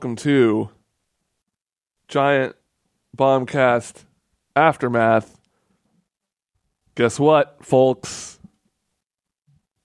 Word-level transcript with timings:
welcome 0.00 0.16
to 0.16 0.70
Giant 2.08 2.56
Bombcast 3.14 4.04
Aftermath. 4.56 5.38
Guess 6.94 7.20
what, 7.20 7.62
folks? 7.62 8.38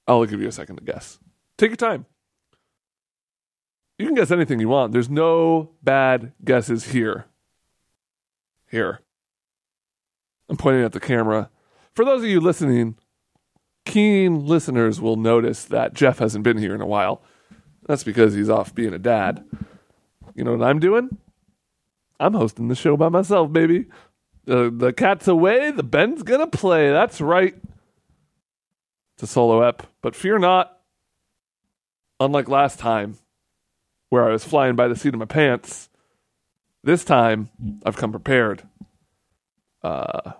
I'll 0.07 0.23
give 0.23 0.39
you 0.39 0.47
a 0.47 0.53
second 0.53 0.77
to 0.77 0.83
guess. 0.85 1.19
Take 1.57 1.71
your 1.71 1.75
time. 1.75 2.05
You 3.99 4.05
can 4.05 4.15
guess 4.15 4.31
anything 4.31 4.61
you 4.61 4.69
want. 4.69 4.93
There's 4.93 5.09
no 5.09 5.71
bad 5.83 6.31
guesses 6.45 6.85
here. 6.93 7.25
Here. 8.71 9.01
I'm 10.47 10.55
pointing 10.55 10.85
at 10.85 10.93
the 10.93 11.01
camera. 11.01 11.49
For 11.93 12.05
those 12.05 12.23
of 12.23 12.29
you 12.29 12.39
listening, 12.39 12.95
keen 13.83 14.45
listeners 14.45 15.01
will 15.01 15.17
notice 15.17 15.65
that 15.65 15.93
Jeff 15.93 16.19
hasn't 16.19 16.45
been 16.45 16.57
here 16.57 16.73
in 16.73 16.79
a 16.79 16.87
while. 16.87 17.21
That's 17.85 18.05
because 18.05 18.33
he's 18.33 18.49
off 18.49 18.73
being 18.73 18.93
a 18.93 18.97
dad. 18.97 19.43
You 20.35 20.43
know 20.43 20.55
what 20.55 20.67
I'm 20.67 20.79
doing? 20.79 21.17
I'm 22.19 22.33
hosting 22.33 22.67
the 22.67 22.75
show 22.75 22.95
by 22.97 23.09
myself, 23.09 23.51
baby. 23.51 23.87
The 24.45 24.71
the 24.75 24.93
cat's 24.93 25.27
away, 25.27 25.71
the 25.71 25.83
Ben's 25.83 26.23
gonna 26.23 26.47
play. 26.47 26.91
That's 26.91 27.19
right. 27.19 27.55
It's 29.15 29.23
a 29.23 29.27
solo 29.27 29.61
ep, 29.61 29.87
but 30.01 30.15
fear 30.15 30.37
not. 30.37 30.77
Unlike 32.19 32.47
last 32.47 32.79
time, 32.79 33.17
where 34.09 34.27
I 34.27 34.31
was 34.31 34.45
flying 34.45 34.75
by 34.75 34.87
the 34.87 34.95
seat 34.95 35.13
of 35.13 35.19
my 35.19 35.25
pants, 35.25 35.89
this 36.83 37.03
time 37.03 37.49
I've 37.85 37.97
come 37.97 38.11
prepared. 38.11 38.63
Uh, 39.81 40.33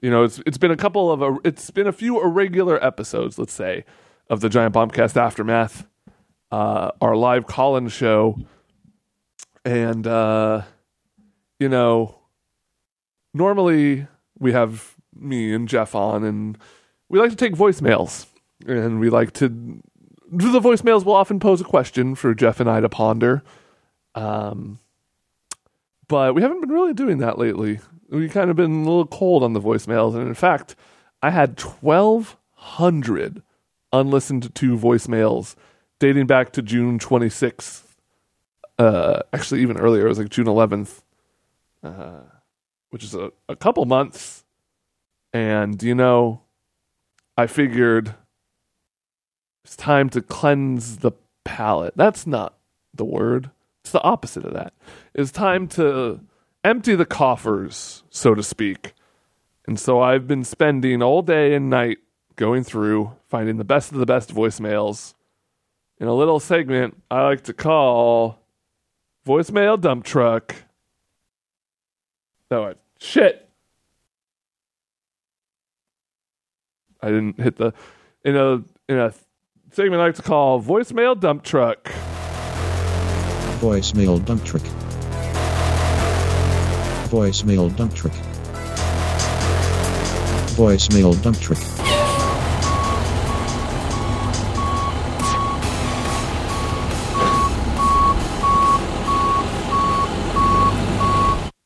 you 0.00 0.10
know, 0.10 0.24
it's 0.24 0.40
it's 0.46 0.58
been 0.58 0.70
a 0.70 0.76
couple 0.76 1.10
of 1.10 1.22
a, 1.22 1.36
it's 1.44 1.70
been 1.70 1.86
a 1.86 1.92
few 1.92 2.22
irregular 2.22 2.82
episodes, 2.84 3.38
let's 3.38 3.52
say, 3.54 3.84
of 4.28 4.40
the 4.40 4.48
Giant 4.48 4.74
Bombcast 4.74 5.16
aftermath, 5.16 5.86
uh, 6.50 6.90
our 7.00 7.16
live 7.16 7.46
call-in 7.46 7.88
show, 7.88 8.38
and 9.64 10.06
uh, 10.06 10.62
you 11.58 11.68
know, 11.68 12.18
normally 13.32 14.06
we 14.38 14.52
have 14.52 14.94
me 15.14 15.52
and 15.52 15.68
Jeff 15.68 15.94
on, 15.94 16.24
and 16.24 16.58
we 17.08 17.18
like 17.18 17.30
to 17.30 17.36
take 17.36 17.54
voicemails, 17.54 18.26
and 18.66 19.00
we 19.00 19.10
like 19.10 19.32
to 19.34 19.48
the 20.30 20.60
voicemails 20.60 21.04
will 21.04 21.14
often 21.14 21.38
pose 21.38 21.60
a 21.60 21.64
question 21.64 22.14
for 22.14 22.34
Jeff 22.34 22.60
and 22.60 22.68
I 22.68 22.80
to 22.80 22.88
ponder. 22.88 23.42
Um, 24.14 24.78
but 26.08 26.34
we 26.34 26.42
haven't 26.42 26.60
been 26.60 26.72
really 26.72 26.94
doing 26.94 27.18
that 27.18 27.38
lately. 27.38 27.80
We've 28.10 28.32
kind 28.32 28.50
of 28.50 28.56
been 28.56 28.82
a 28.82 28.84
little 28.84 29.06
cold 29.06 29.42
on 29.42 29.52
the 29.52 29.60
voicemails, 29.60 30.14
and 30.14 30.26
in 30.26 30.34
fact, 30.34 30.76
I 31.22 31.30
had 31.30 31.56
twelve 31.56 32.36
hundred 32.52 33.42
unlistened 33.92 34.54
to 34.54 34.76
voicemails 34.76 35.54
dating 35.98 36.26
back 36.26 36.52
to 36.52 36.62
June 36.62 36.98
twenty 36.98 37.30
sixth. 37.30 37.83
Uh, 38.78 39.20
actually, 39.32 39.62
even 39.62 39.76
earlier, 39.76 40.06
it 40.06 40.08
was 40.08 40.18
like 40.18 40.28
June 40.28 40.48
eleventh, 40.48 41.02
uh, 41.82 42.20
which 42.90 43.04
is 43.04 43.14
a, 43.14 43.30
a 43.48 43.56
couple 43.56 43.84
months. 43.84 44.44
And 45.32 45.82
you 45.82 45.94
know, 45.94 46.42
I 47.36 47.46
figured 47.46 48.14
it's 49.64 49.76
time 49.76 50.10
to 50.10 50.22
cleanse 50.22 50.98
the 50.98 51.12
palate. 51.44 51.94
That's 51.96 52.26
not 52.26 52.54
the 52.92 53.04
word. 53.04 53.50
It's 53.82 53.92
the 53.92 54.02
opposite 54.02 54.44
of 54.44 54.54
that. 54.54 54.72
It's 55.14 55.30
time 55.30 55.68
to 55.68 56.20
empty 56.62 56.94
the 56.94 57.06
coffers, 57.06 58.02
so 58.10 58.34
to 58.34 58.42
speak. 58.42 58.94
And 59.66 59.78
so 59.78 60.00
I've 60.00 60.26
been 60.26 60.44
spending 60.44 61.02
all 61.02 61.22
day 61.22 61.54
and 61.54 61.70
night 61.70 61.98
going 62.36 62.64
through, 62.64 63.12
finding 63.28 63.56
the 63.56 63.64
best 63.64 63.92
of 63.92 63.98
the 63.98 64.06
best 64.06 64.34
voicemails 64.34 65.14
in 65.98 66.08
a 66.08 66.14
little 66.14 66.40
segment 66.40 67.00
I 67.10 67.22
like 67.22 67.42
to 67.44 67.52
call 67.52 68.38
Voicemail 69.26 69.80
Dump 69.80 70.04
Truck. 70.04 70.54
I, 72.50 72.74
shit. 73.00 73.48
I 77.00 77.08
didn't 77.08 77.40
hit 77.40 77.56
the 77.56 77.72
in 78.24 78.36
a 78.36 78.62
in 78.88 78.98
a 78.98 79.12
segment 79.72 80.00
I 80.00 80.06
like 80.06 80.14
to 80.16 80.22
call 80.22 80.62
Voicemail 80.62 81.18
Dump 81.18 81.42
Truck. 81.42 81.90
Voicemail 83.64 84.22
dump 84.22 84.44
truck. 84.44 84.60
Voicemail 87.08 87.74
dump 87.74 87.94
truck. 87.94 88.12
Voicemail 90.58 91.22
dump 91.22 91.38
trick. 91.40 91.83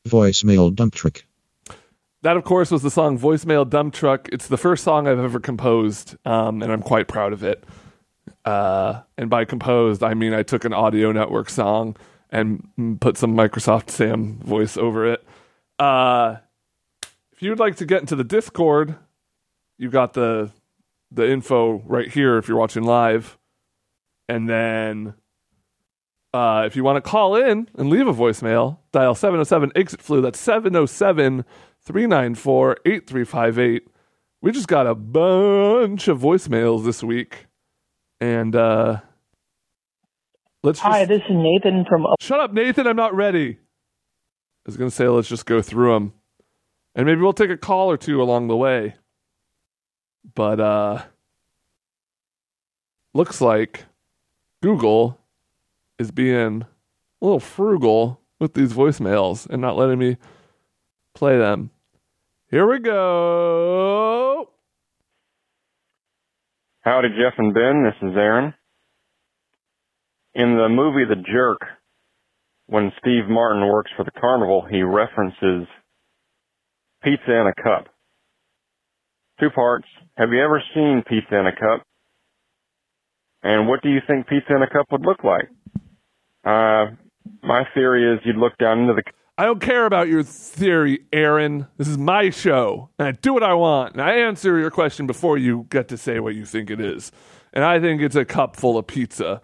Voicemail 0.09 0.75
dump 0.75 0.93
trick. 0.93 1.25
That, 2.21 2.35
of 2.35 2.43
course, 2.43 2.69
was 2.69 2.81
the 2.81 2.91
song 2.91 3.17
Voicemail 3.17 3.69
Dump 3.69 3.93
Truck. 3.93 4.27
It's 4.33 4.47
the 4.47 4.57
first 4.57 4.83
song 4.83 5.07
I've 5.07 5.19
ever 5.19 5.39
composed, 5.39 6.17
um, 6.25 6.61
and 6.61 6.69
I'm 6.69 6.81
quite 6.81 7.07
proud 7.07 7.31
of 7.31 7.43
it. 7.43 7.63
Uh, 8.43 9.01
and 9.17 9.29
by 9.29 9.45
composed, 9.45 10.03
I 10.03 10.13
mean 10.15 10.33
I 10.33 10.43
took 10.43 10.65
an 10.65 10.73
audio 10.73 11.13
network 11.13 11.49
song 11.49 11.95
and 12.29 12.99
put 12.99 13.17
some 13.17 13.35
Microsoft 13.35 13.89
Sam 13.89 14.37
voice 14.39 14.75
over 14.75 15.11
it. 15.11 15.25
Uh, 15.77 16.37
if 17.31 17.41
you'd 17.41 17.59
like 17.59 17.77
to 17.77 17.85
get 17.85 18.01
into 18.01 18.15
the 18.15 18.23
Discord, 18.23 18.95
you 19.77 19.89
got 19.89 20.13
the 20.13 20.51
the 21.11 21.29
info 21.29 21.81
right 21.85 22.09
here 22.11 22.37
if 22.37 22.47
you're 22.47 22.57
watching 22.57 22.83
live. 22.83 23.37
And 24.27 24.47
then 24.47 25.15
uh, 26.33 26.63
if 26.65 26.75
you 26.75 26.83
want 26.83 27.03
to 27.03 27.09
call 27.09 27.35
in 27.35 27.69
and 27.75 27.89
leave 27.89 28.07
a 28.07 28.13
voicemail, 28.13 28.77
dial 28.91 29.15
707 29.15 29.71
exit 29.75 30.01
flu. 30.01 30.21
That's 30.21 30.39
707 30.39 31.45
394 31.81 32.77
8358. 32.85 33.87
We 34.41 34.51
just 34.51 34.67
got 34.67 34.87
a 34.87 34.95
bunch 34.95 36.07
of 36.07 36.19
voicemails 36.19 36.85
this 36.85 37.03
week. 37.03 37.47
And 38.21 38.55
uh, 38.55 39.01
let's 40.63 40.79
Hi, 40.79 41.05
just, 41.05 41.09
this 41.09 41.21
is 41.29 41.35
Nathan 41.35 41.85
from. 41.87 42.05
Shut 42.19 42.39
up, 42.39 42.53
Nathan. 42.53 42.87
I'm 42.87 42.95
not 42.95 43.15
ready. 43.15 43.51
I 43.51 43.57
was 44.65 44.77
going 44.77 44.89
to 44.89 44.95
say, 44.95 45.07
let's 45.07 45.27
just 45.27 45.45
go 45.45 45.61
through 45.61 45.93
them. 45.93 46.13
And 46.95 47.05
maybe 47.05 47.21
we'll 47.21 47.33
take 47.33 47.49
a 47.49 47.57
call 47.57 47.89
or 47.89 47.97
two 47.97 48.21
along 48.21 48.47
the 48.47 48.57
way. 48.57 48.95
But 50.35 50.59
uh 50.59 51.03
looks 53.13 53.41
like 53.41 53.85
Google 54.61 55.18
is 55.99 56.11
being 56.11 56.63
a 56.63 57.25
little 57.25 57.41
frugal 57.41 58.21
with 58.39 58.53
these 58.53 58.73
voicemails 58.73 59.47
and 59.47 59.61
not 59.61 59.77
letting 59.77 59.99
me 59.99 60.17
play 61.13 61.37
them. 61.37 61.69
Here 62.49 62.67
we 62.67 62.79
go. 62.79 64.49
Howdy, 66.81 67.09
Jeff 67.09 67.33
and 67.37 67.53
Ben. 67.53 67.83
This 67.83 68.09
is 68.09 68.15
Aaron. 68.15 68.53
In 70.33 70.55
the 70.55 70.69
movie 70.69 71.05
The 71.05 71.21
Jerk, 71.21 71.59
when 72.67 72.91
Steve 72.99 73.27
Martin 73.27 73.67
works 73.67 73.91
for 73.97 74.05
the 74.05 74.11
carnival, 74.11 74.65
he 74.67 74.81
references 74.81 75.67
pizza 77.03 77.31
in 77.31 77.47
a 77.47 77.61
cup. 77.61 77.87
Two 79.39 79.49
parts. 79.49 79.87
Have 80.17 80.29
you 80.31 80.41
ever 80.41 80.61
seen 80.73 81.03
pizza 81.07 81.37
in 81.37 81.47
a 81.47 81.51
cup? 81.51 81.83
And 83.43 83.67
what 83.67 83.81
do 83.81 83.89
you 83.89 83.99
think 84.07 84.27
pizza 84.27 84.55
in 84.55 84.61
a 84.61 84.69
cup 84.69 84.85
would 84.91 85.05
look 85.05 85.23
like? 85.23 85.49
Uh, 86.43 86.87
my 87.43 87.65
theory 87.73 88.13
is 88.13 88.19
you'd 88.25 88.37
look 88.37 88.57
down 88.57 88.79
into 88.79 88.93
the 88.93 89.03
I 89.39 89.45
don't 89.45 89.61
care 89.61 89.85
about 89.85 90.09
your 90.09 90.21
theory, 90.21 91.05
Aaron. 91.13 91.67
This 91.77 91.87
is 91.87 91.97
my 91.97 92.29
show, 92.29 92.89
and 92.99 93.07
I 93.07 93.11
do 93.11 93.33
what 93.33 93.41
I 93.41 93.53
want. 93.53 93.93
And 93.93 94.01
I 94.01 94.15
answer 94.15 94.59
your 94.59 94.69
question 94.69 95.07
before 95.07 95.37
you 95.37 95.65
get 95.69 95.87
to 95.87 95.97
say 95.97 96.19
what 96.19 96.35
you 96.35 96.43
think 96.43 96.69
it 96.69 96.81
is. 96.81 97.13
And 97.53 97.63
I 97.63 97.79
think 97.79 98.01
it's 98.01 98.17
a 98.17 98.25
cup 98.25 98.57
full 98.57 98.77
of 98.77 98.87
pizza, 98.87 99.41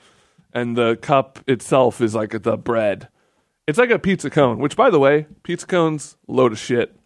and 0.54 0.76
the 0.76 0.98
cup 0.98 1.40
itself 1.48 2.02
is 2.02 2.14
like 2.14 2.44
the 2.44 2.58
bread. 2.58 3.08
It's 3.68 3.80
like 3.80 3.90
a 3.90 3.98
pizza 3.98 4.30
cone, 4.30 4.60
which, 4.60 4.76
by 4.76 4.90
the 4.90 5.00
way, 5.00 5.28
pizza 5.44 5.66
cones 5.66 6.18
load 6.28 6.52
of 6.52 6.60
shit. 6.60 7.00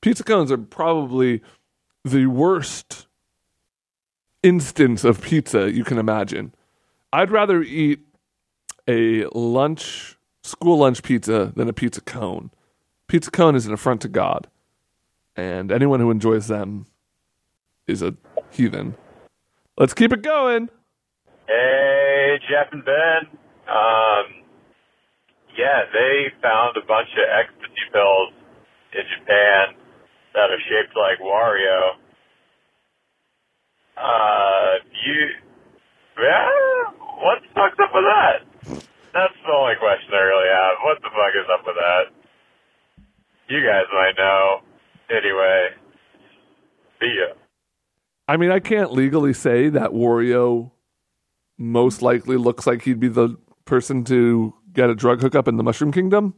Pizza 0.00 0.22
cones 0.22 0.52
are 0.52 0.58
probably 0.58 1.42
the 2.04 2.26
worst 2.26 3.08
instance 4.44 5.02
of 5.02 5.20
pizza 5.22 5.72
you 5.72 5.82
can 5.82 5.98
imagine. 5.98 6.54
I'd 7.12 7.32
rather 7.32 7.62
eat 7.62 8.05
a 8.88 9.24
lunch 9.34 10.16
school 10.42 10.78
lunch 10.78 11.02
pizza 11.02 11.52
than 11.56 11.68
a 11.68 11.72
pizza 11.72 12.00
cone. 12.00 12.50
Pizza 13.08 13.30
cone 13.30 13.54
is 13.54 13.66
an 13.66 13.72
affront 13.72 14.00
to 14.02 14.08
God, 14.08 14.48
and 15.36 15.70
anyone 15.70 16.00
who 16.00 16.10
enjoys 16.10 16.48
them 16.48 16.86
is 17.86 18.02
a 18.02 18.14
heathen. 18.50 18.96
Let's 19.76 19.94
keep 19.94 20.12
it 20.12 20.22
going. 20.22 20.68
Hey, 21.46 22.38
Jeff 22.48 22.72
and 22.72 22.84
Ben. 22.84 23.38
Um, 23.68 24.24
yeah, 25.58 25.84
they 25.92 26.32
found 26.42 26.76
a 26.76 26.86
bunch 26.86 27.08
of 27.16 27.26
ecstasy 27.26 27.86
pills 27.92 28.32
in 28.94 29.02
Japan 29.18 29.74
that 30.34 30.50
are 30.50 30.62
shaped 30.68 30.96
like 30.96 31.18
Wario. 31.20 31.96
Uh, 33.96 34.84
you, 35.04 35.28
yeah, 36.18 36.48
what 37.22 37.38
fuck's 37.54 37.78
up 37.82 37.90
with 37.94 38.04
that? 38.04 38.45
That's 38.68 39.34
the 39.44 39.52
only 39.52 39.74
question 39.78 40.12
I 40.12 40.22
really 40.22 40.48
have. 40.48 40.76
What 40.82 40.98
the 41.00 41.08
fuck 41.08 41.34
is 41.34 41.48
up 41.52 41.66
with 41.66 41.76
that? 41.76 42.04
You 43.48 43.60
guys 43.64 43.84
might 43.92 44.14
know. 44.18 44.60
Anyway, 45.08 45.68
see 47.00 47.14
ya. 47.18 47.34
I 48.28 48.36
mean, 48.36 48.50
I 48.50 48.58
can't 48.58 48.92
legally 48.92 49.32
say 49.32 49.68
that 49.68 49.90
Wario 49.90 50.72
most 51.56 52.02
likely 52.02 52.36
looks 52.36 52.66
like 52.66 52.82
he'd 52.82 53.00
be 53.00 53.08
the 53.08 53.36
person 53.64 54.04
to 54.04 54.54
get 54.72 54.90
a 54.90 54.94
drug 54.94 55.22
hookup 55.22 55.48
in 55.48 55.56
the 55.56 55.62
Mushroom 55.62 55.92
Kingdom. 55.92 56.34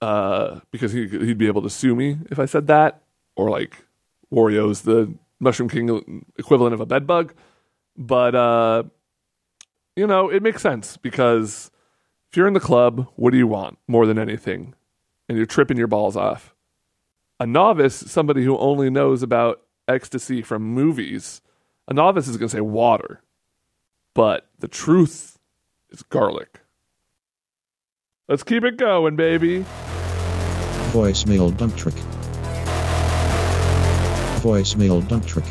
Uh, 0.00 0.60
because 0.70 0.92
he, 0.92 1.06
he'd 1.08 1.38
be 1.38 1.46
able 1.46 1.62
to 1.62 1.70
sue 1.70 1.94
me 1.94 2.18
if 2.30 2.38
I 2.38 2.44
said 2.44 2.66
that, 2.66 3.02
or 3.36 3.48
like 3.48 3.86
Wario's 4.30 4.82
the 4.82 5.14
Mushroom 5.40 5.68
King 5.68 6.26
equivalent 6.36 6.74
of 6.74 6.80
a 6.80 6.86
bedbug. 6.86 7.32
But 7.96 8.34
uh, 8.34 8.82
you 9.96 10.06
know, 10.06 10.28
it 10.28 10.42
makes 10.42 10.62
sense 10.62 10.96
because 10.96 11.70
if 12.30 12.36
you're 12.36 12.48
in 12.48 12.54
the 12.54 12.60
club, 12.60 13.08
what 13.16 13.30
do 13.30 13.36
you 13.36 13.46
want 13.46 13.78
more 13.86 14.06
than 14.06 14.18
anything? 14.18 14.74
And 15.28 15.38
you're 15.38 15.46
tripping 15.46 15.76
your 15.76 15.86
balls 15.86 16.16
off. 16.16 16.54
A 17.40 17.46
novice, 17.46 17.94
somebody 17.94 18.44
who 18.44 18.58
only 18.58 18.90
knows 18.90 19.22
about 19.22 19.62
ecstasy 19.88 20.42
from 20.42 20.62
movies, 20.62 21.40
a 21.88 21.94
novice 21.94 22.28
is 22.28 22.36
going 22.36 22.48
to 22.48 22.56
say 22.56 22.60
water. 22.60 23.22
But 24.14 24.48
the 24.58 24.68
truth 24.68 25.38
is 25.90 26.02
garlic. 26.02 26.60
Let's 28.28 28.42
keep 28.42 28.64
it 28.64 28.76
going, 28.78 29.16
baby. 29.16 29.64
Voicemail 30.92 31.56
dump 31.56 31.76
trick. 31.76 31.94
Voicemail 34.42 35.06
dump 35.08 35.26
trick. 35.26 35.44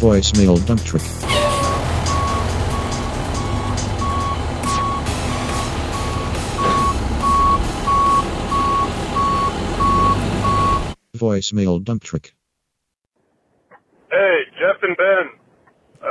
Voicemail 0.00 0.64
dump 0.66 0.82
trick. 0.82 1.02
Voicemail 11.16 11.82
dump 11.82 12.02
trick. 12.02 12.34
Hey, 14.10 14.38
Jeff 14.52 14.82
and 14.82 14.96
Ben. 14.96 15.28
Uh, 16.02 16.06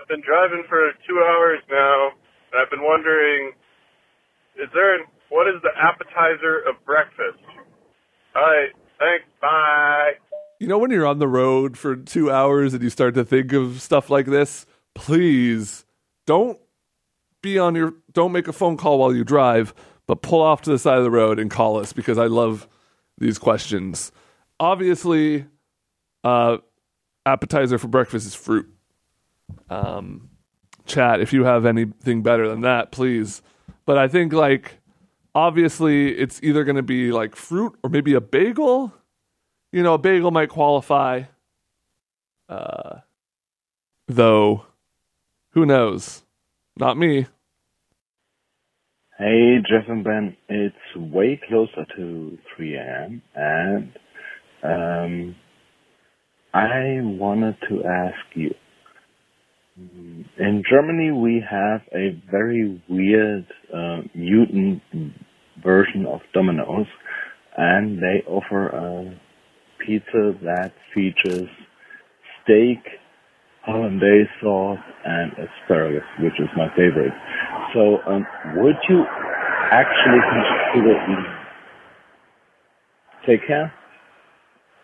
I've 0.00 0.08
been 0.08 0.22
driving 0.26 0.64
for 0.68 0.92
two 1.06 1.18
hours 1.18 1.60
now, 1.70 2.08
and 2.52 2.60
I've 2.60 2.70
been 2.70 2.82
wondering, 2.82 3.52
is 4.56 4.68
there, 4.74 4.96
an, 4.96 5.04
what 5.28 5.46
is 5.46 5.62
the 5.62 5.70
appetizer 5.76 6.58
of 6.68 6.74
breakfast? 6.84 7.42
Alright, 8.34 8.70
thanks, 8.98 9.24
bye. 9.40 10.12
You 10.58 10.66
know, 10.66 10.78
when 10.78 10.90
you're 10.90 11.06
on 11.06 11.18
the 11.18 11.28
road 11.28 11.76
for 11.78 11.96
two 11.96 12.30
hours 12.30 12.74
and 12.74 12.82
you 12.82 12.90
start 12.90 13.14
to 13.14 13.24
think 13.24 13.52
of 13.52 13.80
stuff 13.80 14.10
like 14.10 14.26
this, 14.26 14.66
please 14.94 15.84
don't 16.26 16.58
be 17.42 17.58
on 17.58 17.74
your, 17.74 17.94
don't 18.12 18.32
make 18.32 18.48
a 18.48 18.52
phone 18.52 18.76
call 18.76 18.98
while 18.98 19.14
you 19.14 19.22
drive, 19.22 19.74
but 20.06 20.22
pull 20.22 20.42
off 20.42 20.62
to 20.62 20.70
the 20.70 20.78
side 20.78 20.98
of 20.98 21.04
the 21.04 21.10
road 21.10 21.38
and 21.38 21.50
call 21.50 21.78
us 21.78 21.92
because 21.92 22.18
I 22.18 22.26
love 22.26 22.66
these 23.18 23.38
questions. 23.38 24.10
Obviously, 24.58 25.46
uh, 26.24 26.58
appetizer 27.24 27.78
for 27.78 27.88
breakfast 27.88 28.26
is 28.26 28.34
fruit. 28.34 28.66
Um, 29.68 30.30
chat, 30.86 31.20
if 31.20 31.32
you 31.32 31.44
have 31.44 31.66
anything 31.66 32.22
better 32.22 32.48
than 32.48 32.62
that, 32.62 32.92
please. 32.92 33.42
But 33.84 33.98
I 33.98 34.08
think, 34.08 34.32
like, 34.32 34.78
obviously, 35.34 36.16
it's 36.16 36.42
either 36.42 36.64
going 36.64 36.76
to 36.76 36.82
be 36.82 37.12
like 37.12 37.36
fruit 37.36 37.78
or 37.82 37.90
maybe 37.90 38.14
a 38.14 38.20
bagel 38.20 38.92
you 39.76 39.82
know, 39.82 39.94
a 39.94 39.98
bagel 39.98 40.30
might 40.30 40.48
qualify. 40.48 41.24
Uh, 42.48 43.00
though, 44.08 44.64
who 45.50 45.66
knows? 45.66 46.22
Not 46.78 46.96
me. 46.96 47.26
Hey, 49.18 49.58
Jeff 49.68 49.88
and 49.88 50.02
Ben. 50.02 50.36
It's 50.48 50.76
way 50.96 51.38
closer 51.46 51.86
to 51.96 52.38
3 52.56 52.76
a.m. 52.76 53.22
and 53.34 53.92
um, 54.62 55.36
I 56.54 57.00
wanted 57.02 57.56
to 57.68 57.84
ask 57.84 58.36
you. 58.36 58.54
In 59.78 60.62
Germany, 60.70 61.10
we 61.12 61.44
have 61.48 61.82
a 61.94 62.18
very 62.30 62.82
weird 62.88 63.46
uh, 63.74 63.98
mutant 64.14 64.82
version 65.62 66.06
of 66.06 66.20
Domino's, 66.32 66.86
and 67.56 67.98
they 67.98 68.26
offer 68.26 68.68
a 68.68 69.20
pizza 69.84 70.32
that 70.42 70.72
features 70.94 71.48
steak, 72.42 72.80
hollandaise 73.64 74.28
sauce, 74.40 74.78
and 75.04 75.32
asparagus, 75.32 76.04
which 76.20 76.38
is 76.40 76.48
my 76.56 76.68
favorite. 76.70 77.12
So, 77.74 77.98
um, 78.10 78.26
would 78.56 78.76
you 78.88 79.04
actually 79.72 80.20
consider 80.32 81.02
eating? 81.04 81.34
Take 83.26 83.46
care, 83.46 83.72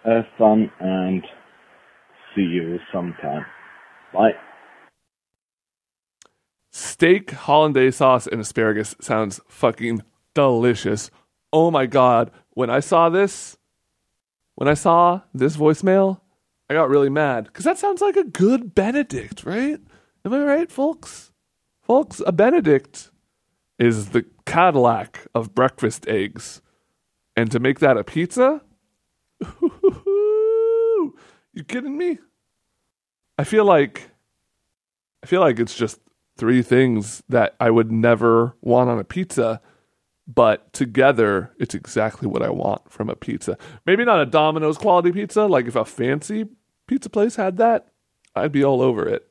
have 0.04 0.24
fun, 0.38 0.70
and 0.80 1.22
see 2.34 2.42
you 2.42 2.78
sometime. 2.92 3.44
Bye. 4.12 4.32
Steak, 6.70 7.30
hollandaise 7.32 7.96
sauce, 7.96 8.26
and 8.26 8.40
asparagus 8.40 8.94
sounds 9.00 9.40
fucking 9.48 10.02
delicious. 10.34 11.10
Oh 11.52 11.70
my 11.70 11.86
god. 11.86 12.30
When 12.50 12.70
I 12.70 12.80
saw 12.80 13.08
this, 13.08 13.58
when 14.54 14.68
I 14.68 14.74
saw 14.74 15.22
this 15.34 15.56
voicemail, 15.56 16.20
I 16.68 16.74
got 16.74 16.88
really 16.88 17.10
mad 17.10 17.44
because 17.44 17.64
that 17.64 17.78
sounds 17.78 18.00
like 18.00 18.16
a 18.16 18.24
good 18.24 18.74
Benedict, 18.74 19.44
right? 19.44 19.78
Am 20.24 20.32
I 20.32 20.42
right, 20.42 20.72
folks? 20.72 21.32
Folks, 21.82 22.22
a 22.26 22.32
Benedict 22.32 23.10
is 23.78 24.10
the 24.10 24.24
Cadillac 24.46 25.26
of 25.34 25.54
breakfast 25.54 26.06
eggs. 26.08 26.62
And 27.36 27.50
to 27.50 27.58
make 27.58 27.80
that 27.80 27.96
a 27.96 28.04
pizza? 28.04 28.62
You 31.52 31.64
kidding 31.66 31.96
me? 31.96 32.18
I 33.38 33.44
feel 33.44 33.64
like 33.64 34.10
I 35.22 35.26
feel 35.26 35.40
like 35.40 35.58
it's 35.58 35.74
just 35.74 36.00
three 36.36 36.62
things 36.62 37.22
that 37.28 37.54
I 37.60 37.70
would 37.70 37.92
never 37.92 38.56
want 38.60 38.90
on 38.90 38.98
a 38.98 39.04
pizza 39.04 39.60
but 40.26 40.72
together 40.72 41.52
it's 41.58 41.74
exactly 41.74 42.28
what 42.28 42.42
I 42.42 42.50
want 42.50 42.90
from 42.90 43.10
a 43.10 43.16
pizza. 43.16 43.58
Maybe 43.86 44.04
not 44.04 44.20
a 44.20 44.26
Domino's 44.26 44.78
quality 44.78 45.12
pizza, 45.12 45.46
like 45.46 45.66
if 45.66 45.76
a 45.76 45.84
fancy 45.84 46.46
pizza 46.86 47.10
place 47.10 47.36
had 47.36 47.56
that, 47.58 47.88
I'd 48.34 48.52
be 48.52 48.64
all 48.64 48.80
over 48.80 49.06
it. 49.06 49.28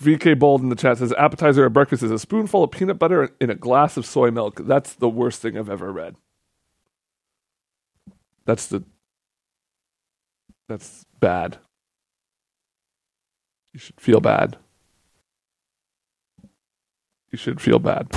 VK 0.00 0.38
Bold 0.38 0.62
in 0.62 0.70
the 0.70 0.76
chat 0.76 0.98
says 0.98 1.12
appetizer 1.12 1.66
at 1.66 1.72
breakfast 1.72 2.02
is 2.02 2.10
a 2.10 2.18
spoonful 2.18 2.64
of 2.64 2.70
peanut 2.70 2.98
butter 2.98 3.34
in 3.40 3.50
a 3.50 3.54
glass 3.54 3.96
of 3.96 4.06
soy 4.06 4.30
milk. 4.30 4.60
That's 4.66 4.94
the 4.94 5.08
worst 5.08 5.42
thing 5.42 5.58
I've 5.58 5.70
ever 5.70 5.92
read. 5.92 6.16
That's 8.46 8.66
the 8.66 8.82
that's 10.68 11.04
bad. 11.20 11.58
You 13.72 13.80
should 13.80 14.00
feel 14.00 14.20
bad 14.20 14.56
you 17.30 17.38
should 17.38 17.60
feel 17.60 17.78
bad. 17.78 18.08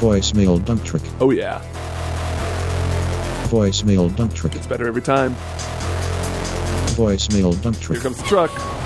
Voicemail 0.00 0.64
dump 0.64 0.84
trick. 0.84 1.02
Oh 1.20 1.30
yeah, 1.30 1.60
Voicemail 3.48 4.14
dump 4.14 4.34
trick. 4.34 4.54
it's 4.54 4.66
better 4.66 4.86
every 4.86 5.02
time. 5.02 5.34
Voicemail 6.94 7.60
dump 7.62 7.78
trick. 7.80 7.98
Here 7.98 8.02
comes 8.02 8.18
the 8.18 8.28
truck. 8.28 8.77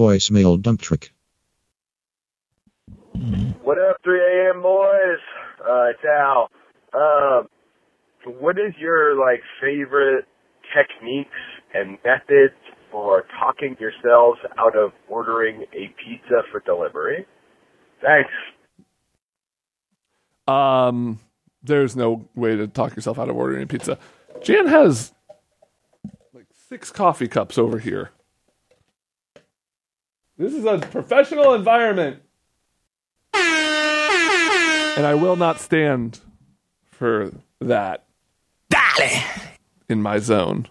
Voicemail 0.00 0.60
dump 0.62 0.80
trick. 0.80 1.12
What 3.62 3.76
up, 3.76 3.98
3 4.02 4.18
a.m. 4.18 4.62
boys? 4.62 5.18
Uh, 5.60 5.90
it's 5.90 6.00
Al. 6.06 6.48
Um, 6.94 7.48
what 8.40 8.56
is 8.58 8.72
your 8.78 9.14
like 9.20 9.42
favorite 9.60 10.24
techniques 10.74 11.36
and 11.74 11.98
methods 12.02 12.54
for 12.90 13.26
talking 13.38 13.76
yourselves 13.78 14.38
out 14.58 14.74
of 14.74 14.92
ordering 15.06 15.66
a 15.74 15.94
pizza 16.02 16.44
for 16.50 16.60
delivery? 16.60 17.26
Thanks. 18.00 18.30
Um, 20.48 21.20
there's 21.62 21.94
no 21.94 22.26
way 22.34 22.56
to 22.56 22.66
talk 22.68 22.96
yourself 22.96 23.18
out 23.18 23.28
of 23.28 23.36
ordering 23.36 23.62
a 23.62 23.66
pizza. 23.66 23.98
Jan 24.42 24.66
has 24.66 25.12
like 26.32 26.46
six 26.70 26.90
coffee 26.90 27.28
cups 27.28 27.58
over 27.58 27.78
here. 27.78 28.12
This 30.40 30.54
is 30.54 30.64
a 30.64 30.78
professional 30.78 31.52
environment. 31.52 32.22
And 33.34 35.06
I 35.06 35.14
will 35.14 35.36
not 35.36 35.60
stand 35.60 36.18
for 36.90 37.30
that. 37.60 38.06
Dolly! 38.70 39.22
In 39.90 40.00
my 40.00 40.16
zone. 40.16 40.66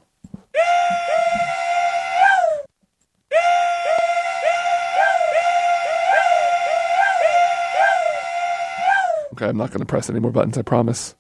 Okay, 9.34 9.46
I'm 9.46 9.56
not 9.56 9.70
going 9.70 9.82
to 9.82 9.86
press 9.86 10.10
any 10.10 10.20
more 10.20 10.32
buttons, 10.32 10.58
I 10.58 10.64
promise. 10.64 11.14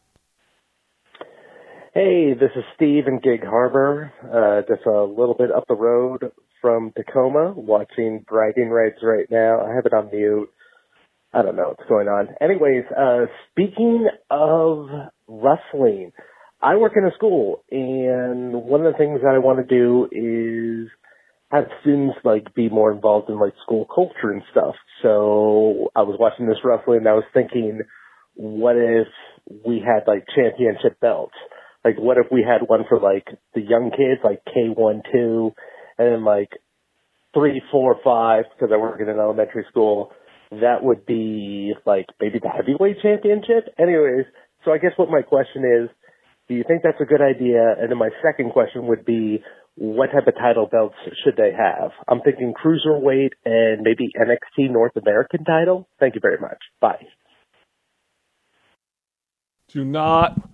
Hey, 1.93 2.33
this 2.33 2.49
is 2.55 2.63
Steve 2.75 3.05
in 3.05 3.19
Gig 3.19 3.45
Harbor, 3.45 4.11
uh, 4.23 4.63
just 4.67 4.87
a 4.87 5.03
little 5.03 5.35
bit 5.35 5.51
up 5.51 5.65
the 5.67 5.75
road 5.75 6.31
from 6.61 6.91
Tacoma, 6.95 7.53
watching 7.55 8.23
bragging 8.27 8.69
rights 8.69 8.99
right 9.03 9.27
now. 9.29 9.61
I 9.61 9.73
have 9.75 9.85
it 9.85 9.93
on 9.93 10.09
mute. 10.11 10.49
I 11.33 11.41
don't 11.41 11.55
know 11.55 11.75
what's 11.75 11.89
going 11.89 12.07
on. 12.07 12.29
Anyways, 12.41 12.85
uh, 12.97 13.25
speaking 13.51 14.07
of 14.31 14.87
wrestling, 15.27 16.11
I 16.61 16.75
work 16.75 16.93
in 16.95 17.05
a 17.05 17.13
school, 17.15 17.63
and 17.71 18.53
one 18.53 18.85
of 18.85 18.91
the 18.91 18.97
things 18.97 19.21
that 19.21 19.33
I 19.33 19.37
want 19.37 19.59
to 19.59 19.75
do 19.75 20.09
is 20.11 20.89
have 21.51 21.65
students 21.81 22.17
like 22.23 22.53
be 22.53 22.69
more 22.69 22.91
involved 22.91 23.29
in 23.29 23.39
like 23.39 23.53
school 23.63 23.85
culture 23.93 24.31
and 24.31 24.41
stuff. 24.51 24.75
So 25.01 25.89
I 25.95 26.01
was 26.01 26.17
watching 26.19 26.47
this 26.47 26.57
wrestling, 26.63 26.99
and 26.99 27.07
I 27.07 27.13
was 27.13 27.23
thinking, 27.33 27.81
what 28.35 28.75
if 28.75 29.07
we 29.65 29.83
had 29.85 30.07
like 30.07 30.25
championship 30.35 30.99
belts? 30.99 31.35
Like, 31.83 31.97
what 31.97 32.17
if 32.17 32.25
we 32.31 32.43
had 32.43 32.67
one 32.67 32.83
for 32.89 32.99
like 32.99 33.27
the 33.55 33.61
young 33.61 33.91
kids, 33.91 34.21
like 34.23 34.41
K1, 34.45 35.01
2, 35.11 35.51
and 35.99 36.25
like 36.25 36.49
three, 37.33 37.61
four, 37.71 37.97
five, 38.03 38.45
because 38.55 38.73
I 38.73 38.77
work 38.77 38.99
in 38.99 39.09
an 39.09 39.19
elementary 39.19 39.65
school. 39.69 40.11
That 40.49 40.81
would 40.81 41.05
be 41.05 41.73
like 41.85 42.07
maybe 42.19 42.39
the 42.39 42.49
heavyweight 42.49 43.01
championship. 43.03 43.71
Anyways, 43.77 44.25
so 44.65 44.71
I 44.71 44.79
guess 44.79 44.93
what 44.95 45.09
my 45.09 45.21
question 45.21 45.63
is, 45.63 45.89
do 46.47 46.55
you 46.55 46.63
think 46.67 46.81
that's 46.83 46.99
a 46.99 47.05
good 47.05 47.21
idea? 47.21 47.75
And 47.79 47.91
then 47.91 47.99
my 47.99 48.09
second 48.23 48.51
question 48.51 48.87
would 48.87 49.05
be, 49.05 49.43
what 49.75 50.07
type 50.07 50.27
of 50.27 50.33
title 50.35 50.67
belts 50.69 50.95
should 51.23 51.37
they 51.37 51.51
have? 51.55 51.91
I'm 52.07 52.21
thinking 52.21 52.53
cruiserweight 52.53 53.29
and 53.45 53.81
maybe 53.81 54.09
NXT 54.19 54.71
North 54.71 54.95
American 54.97 55.45
title. 55.45 55.87
Thank 55.99 56.15
you 56.15 56.21
very 56.21 56.39
much. 56.39 56.57
Bye. 56.81 57.05
Do 59.69 59.85
not, 59.85 60.49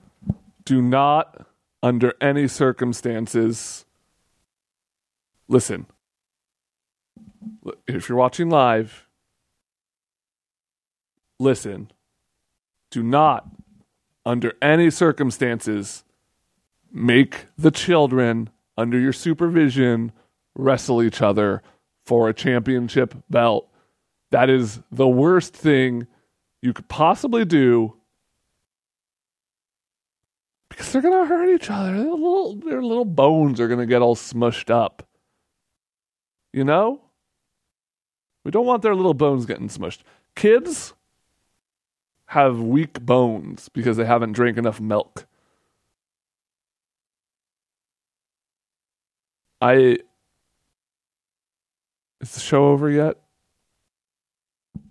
do 0.65 0.81
not, 0.81 1.47
under 1.81 2.13
any 2.19 2.47
circumstances, 2.47 3.84
listen. 5.47 5.85
If 7.87 8.09
you're 8.09 8.17
watching 8.17 8.49
live, 8.49 9.07
listen. 11.39 11.91
Do 12.91 13.03
not, 13.03 13.47
under 14.25 14.53
any 14.61 14.89
circumstances, 14.89 16.03
make 16.91 17.45
the 17.57 17.71
children 17.71 18.49
under 18.77 18.99
your 18.99 19.13
supervision 19.13 20.11
wrestle 20.55 21.03
each 21.03 21.21
other 21.21 21.61
for 22.05 22.29
a 22.29 22.33
championship 22.33 23.15
belt. 23.29 23.69
That 24.31 24.49
is 24.49 24.81
the 24.91 25.07
worst 25.07 25.53
thing 25.53 26.07
you 26.61 26.73
could 26.73 26.87
possibly 26.87 27.45
do 27.45 27.95
because 30.69 30.91
they're 30.91 31.01
gonna 31.01 31.25
hurt 31.25 31.53
each 31.53 31.69
other. 31.69 31.93
Their 31.93 32.11
little, 32.11 32.55
their 32.55 32.83
little 32.83 33.05
bones 33.05 33.59
are 33.59 33.67
gonna 33.67 33.85
get 33.85 34.01
all 34.01 34.15
smushed 34.15 34.69
up. 34.69 35.04
You 36.55 36.63
know? 36.63 37.01
We 38.45 38.51
don't 38.51 38.65
want 38.65 38.81
their 38.81 38.95
little 38.95 39.13
bones 39.13 39.45
getting 39.45 39.67
smushed. 39.67 40.03
Kids 40.37 40.93
have 42.27 42.61
weak 42.61 43.01
bones 43.01 43.67
because 43.67 43.97
they 43.97 44.05
haven't 44.05 44.31
drank 44.31 44.57
enough 44.57 44.79
milk. 44.79 45.27
I 49.59 49.97
is 52.21 52.31
the 52.31 52.39
show 52.39 52.67
over 52.69 52.89
yet? 52.89 53.17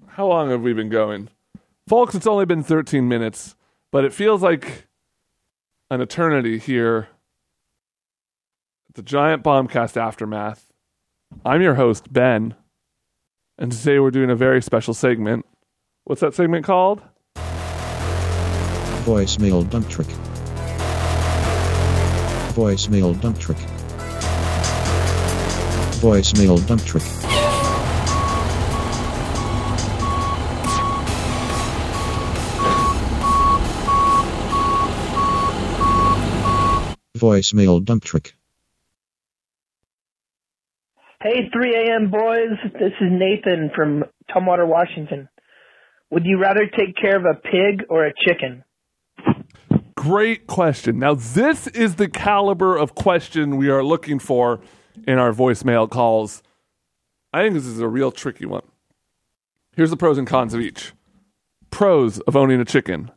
How 0.07 0.27
long 0.27 0.51
have 0.51 0.61
we 0.61 0.75
been 0.75 0.91
going? 0.91 1.31
Folks, 1.89 2.15
it's 2.15 2.27
only 2.27 2.45
been 2.45 2.63
13 2.63 3.09
minutes, 3.09 3.57
but 3.91 4.05
it 4.05 4.13
feels 4.13 4.43
like 4.43 4.87
an 5.91 6.03
eternity 6.03 6.59
here 6.59 7.09
at 8.91 8.97
the 8.97 9.03
Giant 9.03 9.43
Bombcast 9.43 9.97
Aftermath. 9.97 10.74
I'm 11.47 11.61
your 11.61 11.75
host, 11.75 12.11
Ben, 12.11 12.55
and 13.59 13.71
today 13.71 13.99
we're 13.99 14.11
doing 14.11 14.31
a 14.31 14.35
very 14.35 14.63
special 14.63 14.95
segment. 14.95 15.45
What's 16.05 16.23
that 16.23 16.33
segment 16.33 16.65
called? 16.65 17.03
Voicemail 19.05 19.69
dump 19.69 19.91
trick. 19.91 20.07
Voicemail 22.57 23.21
dump 23.21 23.39
trick. 23.39 23.59
Voicemail 26.01 26.67
dump 26.67 26.83
trick. 26.85 27.03
Voicemail 37.19 37.85
dump 37.85 38.03
trick. 38.03 38.35
Hey, 41.25 41.49
3 41.51 41.75
a.m. 41.75 42.11
boys. 42.11 42.51
This 42.75 42.93
is 43.01 43.09
Nathan 43.11 43.71
from 43.75 44.05
Tumwater, 44.31 44.69
Washington. 44.69 45.27
Would 46.11 46.27
you 46.27 46.39
rather 46.39 46.67
take 46.67 46.97
care 47.01 47.17
of 47.17 47.25
a 47.25 47.33
pig 47.33 47.87
or 47.89 48.05
a 48.05 48.13
chicken? 48.29 48.63
Great 49.97 50.47
question. 50.47 50.99
Now, 50.99 51.15
this 51.15 51.67
is 51.69 51.95
the 51.95 52.09
caliber 52.09 52.77
of 52.77 52.95
question 52.95 53.57
we 53.57 53.71
are 53.71 53.83
looking 53.83 54.19
for 54.19 54.61
in 55.09 55.17
our 55.17 55.33
voicemail 55.33 55.89
calls. 55.89 56.43
I 57.33 57.41
think 57.41 57.55
this 57.55 57.65
is 57.65 57.81
a 57.81 57.89
real 57.89 58.13
tricky 58.13 58.45
one. 58.45 58.67
Here's 59.77 59.89
the 59.89 59.97
pros 59.97 60.19
and 60.19 60.27
cons 60.27 60.53
of 60.53 60.61
each 60.61 60.93
pros 61.71 62.21
of 62.21 62.37
owning 62.37 62.61
a 62.61 62.67
chicken 62.67 63.11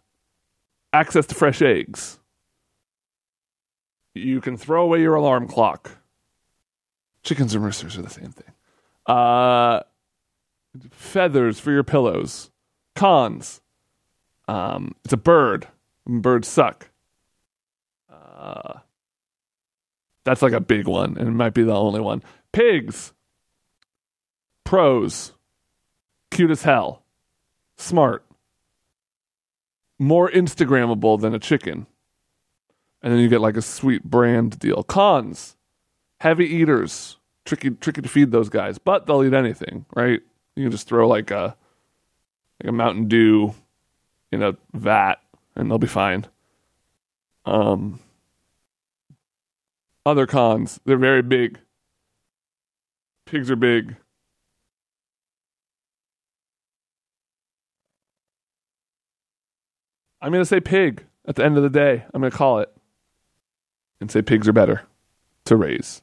access 0.93 1.25
to 1.25 1.35
fresh 1.35 1.61
eggs. 1.61 2.19
You 4.15 4.39
can 4.39 4.55
throw 4.55 4.83
away 4.83 5.01
your 5.01 5.15
alarm 5.15 5.49
clock. 5.49 5.97
Chickens 7.27 7.53
and 7.53 7.61
roosters 7.65 7.97
are 7.97 8.01
the 8.01 8.09
same 8.09 8.31
thing. 8.31 8.53
Uh, 9.05 9.81
feathers 10.91 11.59
for 11.59 11.73
your 11.73 11.83
pillows. 11.83 12.51
Cons. 12.95 13.59
Um, 14.47 14.95
it's 15.03 15.11
a 15.11 15.17
bird. 15.17 15.67
Birds 16.05 16.47
suck. 16.47 16.89
Uh, 18.09 18.75
that's 20.23 20.41
like 20.41 20.53
a 20.53 20.61
big 20.61 20.87
one, 20.87 21.17
and 21.17 21.27
it 21.27 21.31
might 21.31 21.53
be 21.53 21.63
the 21.63 21.75
only 21.75 21.99
one. 21.99 22.23
Pigs. 22.53 23.11
Pros. 24.63 25.33
Cute 26.31 26.51
as 26.51 26.63
hell. 26.63 27.03
Smart. 27.75 28.23
More 29.99 30.31
Instagrammable 30.31 31.19
than 31.19 31.35
a 31.35 31.39
chicken. 31.39 31.87
And 33.01 33.11
then 33.11 33.19
you 33.19 33.27
get 33.27 33.41
like 33.41 33.57
a 33.57 33.61
sweet 33.61 34.05
brand 34.05 34.59
deal. 34.59 34.81
Cons. 34.83 35.57
Heavy 36.21 36.45
eaters. 36.45 37.16
Tricky 37.47 37.69
tricky 37.71 38.01
to 38.01 38.09
feed 38.09 38.31
those 38.31 38.49
guys, 38.49 38.77
but 38.77 39.05
they'll 39.05 39.23
eat 39.23 39.33
anything, 39.33 39.85
right? 39.95 40.19
You 40.57 40.63
can 40.65 40.71
just 40.71 40.85
throw 40.87 41.07
like 41.07 41.31
a 41.31 41.55
like 42.61 42.67
a 42.67 42.73
Mountain 42.73 43.07
Dew 43.07 43.53
in 44.33 44.43
a 44.43 44.57
vat 44.73 45.15
and 45.55 45.71
they'll 45.71 45.77
be 45.77 45.87
fine. 45.87 46.25
Um 47.45 48.01
other 50.05 50.27
cons, 50.27 50.81
they're 50.83 50.97
very 50.97 51.21
big. 51.21 51.59
Pigs 53.25 53.49
are 53.49 53.55
big. 53.55 53.95
I'm 60.21 60.31
going 60.31 60.41
to 60.41 60.45
say 60.45 60.59
pig 60.59 61.05
at 61.25 61.35
the 61.35 61.45
end 61.45 61.57
of 61.57 61.63
the 61.63 61.69
day. 61.69 62.03
I'm 62.13 62.21
going 62.21 62.31
to 62.31 62.37
call 62.37 62.59
it 62.59 62.75
and 64.01 64.09
say 64.09 64.21
pigs 64.21 64.47
are 64.47 64.53
better 64.53 64.83
to 65.45 65.55
raise. 65.55 66.01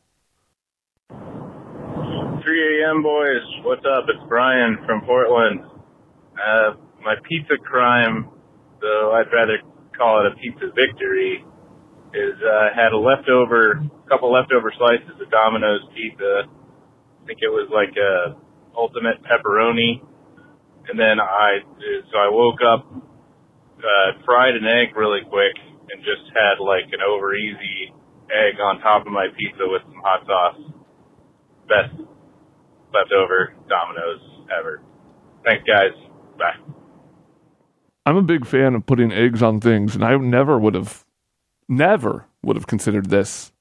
3 2.84 2.90
a.m. 2.90 3.02
boys, 3.02 3.64
what's 3.64 3.84
up? 3.86 4.04
It's 4.08 4.28
Brian 4.28 4.76
from 4.84 5.00
Portland. 5.02 5.60
Uh, 6.36 6.76
my 7.02 7.14
pizza 7.28 7.56
crime, 7.62 8.28
though 8.80 9.12
I'd 9.14 9.32
rather 9.32 9.58
call 9.96 10.20
it 10.20 10.32
a 10.32 10.36
pizza 10.36 10.68
victory, 10.74 11.44
is 12.12 12.36
uh, 12.44 12.50
I 12.50 12.68
had 12.74 12.92
a 12.92 12.98
leftover, 12.98 13.80
couple 14.08 14.32
leftover 14.32 14.72
slices 14.76 15.16
of 15.20 15.30
Domino's 15.30 15.80
pizza. 15.94 16.44
I 16.44 17.26
think 17.26 17.40
it 17.40 17.48
was 17.48 17.70
like 17.72 17.96
a 17.96 18.36
ultimate 18.76 19.22
pepperoni, 19.24 20.02
and 20.88 20.98
then 20.98 21.20
I 21.20 21.64
so 22.12 22.18
I 22.18 22.28
woke 22.30 22.60
up, 22.60 22.84
uh, 23.80 24.08
fried 24.24 24.56
an 24.56 24.66
egg 24.66 24.96
really 24.96 25.24
quick, 25.30 25.56
and 25.88 26.04
just 26.04 26.28
had 26.36 26.60
like 26.60 26.92
an 26.92 27.00
over 27.00 27.34
easy 27.34 27.94
egg 28.28 28.60
on 28.60 28.80
top 28.80 29.06
of 29.06 29.12
my 29.12 29.28
pizza 29.38 29.64
with 29.64 29.82
some 29.88 30.02
hot 30.04 30.26
sauce. 30.26 30.60
Best 31.66 32.13
leftover 32.94 33.54
Domino's 33.68 34.20
ever. 34.56 34.82
Thanks, 35.44 35.64
guys. 35.66 35.92
Bye. 36.38 36.74
I'm 38.06 38.16
a 38.16 38.22
big 38.22 38.46
fan 38.46 38.74
of 38.74 38.86
putting 38.86 39.12
eggs 39.12 39.42
on 39.42 39.60
things, 39.60 39.94
and 39.94 40.04
I 40.04 40.16
never 40.16 40.58
would 40.58 40.74
have, 40.74 41.04
never 41.68 42.26
would 42.42 42.56
have 42.56 42.66
considered 42.66 43.10
this. 43.10 43.52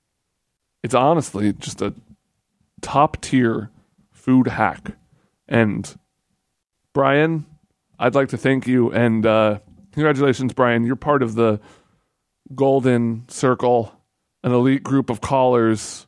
It's 0.84 0.96
honestly 0.96 1.54
just 1.54 1.82
a 1.82 1.94
top 2.82 3.22
tier 3.22 3.70
food 4.12 4.48
hack. 4.48 4.98
And 5.48 5.98
Brian, 6.94 7.46
I'd 7.98 8.16
like 8.16 8.30
to 8.30 8.38
thank 8.38 8.68
you 8.68 8.92
and 8.92 9.26
uh, 9.26 9.60
Congratulations, 9.94 10.54
Brian. 10.54 10.86
You're 10.86 10.96
part 10.96 11.22
of 11.22 11.36
the 11.36 11.60
golden 12.54 13.26
circle, 13.30 13.94
an 14.44 14.52
elite 14.52 14.84
group 14.84 15.12
of 15.12 15.22
callers 15.22 16.08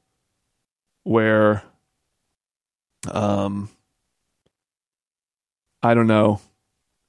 where 1.04 1.64
um 3.14 3.70
I 5.84 5.94
don't 5.94 6.08
know. 6.08 6.42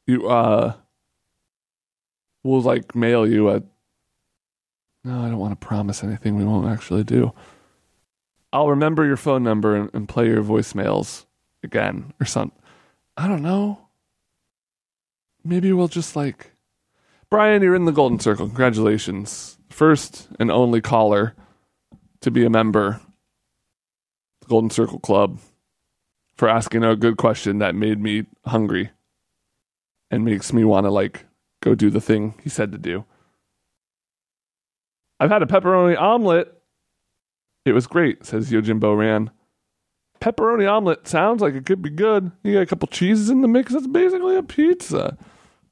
You 0.06 0.28
uh 0.28 0.74
we'll 2.44 2.62
like 2.62 2.94
mail 2.94 3.26
you 3.26 3.50
a 3.50 3.62
No, 5.04 5.20
I 5.20 5.28
don't 5.28 5.38
want 5.38 5.58
to 5.58 5.66
promise 5.66 6.04
anything 6.04 6.36
we 6.36 6.44
won't 6.44 6.68
actually 6.68 7.04
do. 7.04 7.32
I'll 8.52 8.68
remember 8.68 9.04
your 9.04 9.16
phone 9.16 9.42
number 9.42 9.76
and, 9.76 9.90
and 9.92 10.08
play 10.08 10.26
your 10.26 10.42
voicemails 10.42 11.26
again 11.62 12.12
or 12.20 12.26
something. 12.26 12.58
I 13.16 13.28
don't 13.28 13.42
know. 13.42 13.88
Maybe 15.44 15.72
we'll 15.72 15.88
just 15.88 16.16
like 16.16 16.52
Brian, 17.30 17.62
you're 17.62 17.74
in 17.74 17.86
the 17.86 17.92
golden 17.92 18.20
circle. 18.20 18.46
Congratulations. 18.46 19.58
First 19.68 20.28
and 20.38 20.50
only 20.50 20.80
caller 20.80 21.34
to 22.20 22.30
be 22.30 22.44
a 22.44 22.50
member 22.50 23.00
the 24.46 24.50
Golden 24.50 24.70
Circle 24.70 25.00
Club 25.00 25.38
for 26.36 26.48
asking 26.48 26.84
a 26.84 26.96
good 26.96 27.16
question 27.16 27.58
that 27.58 27.74
made 27.74 28.00
me 28.00 28.26
hungry 28.44 28.90
and 30.10 30.24
makes 30.24 30.52
me 30.52 30.64
want 30.64 30.84
to 30.84 30.90
like 30.90 31.26
go 31.62 31.74
do 31.74 31.90
the 31.90 32.00
thing 32.00 32.34
he 32.42 32.48
said 32.48 32.72
to 32.72 32.78
do. 32.78 33.04
I've 35.18 35.30
had 35.30 35.42
a 35.42 35.46
pepperoni 35.46 35.98
omelet. 35.98 36.52
It 37.64 37.72
was 37.72 37.86
great, 37.86 38.24
says 38.24 38.50
Yojimbo 38.50 38.96
Ran. 38.96 39.30
Pepperoni 40.20 40.70
omelet 40.70 41.08
sounds 41.08 41.40
like 41.42 41.54
it 41.54 41.66
could 41.66 41.82
be 41.82 41.90
good. 41.90 42.30
You 42.42 42.54
got 42.54 42.60
a 42.60 42.66
couple 42.66 42.88
cheeses 42.88 43.30
in 43.30 43.40
the 43.40 43.48
mix. 43.48 43.72
That's 43.72 43.86
basically 43.86 44.36
a 44.36 44.42
pizza. 44.42 45.16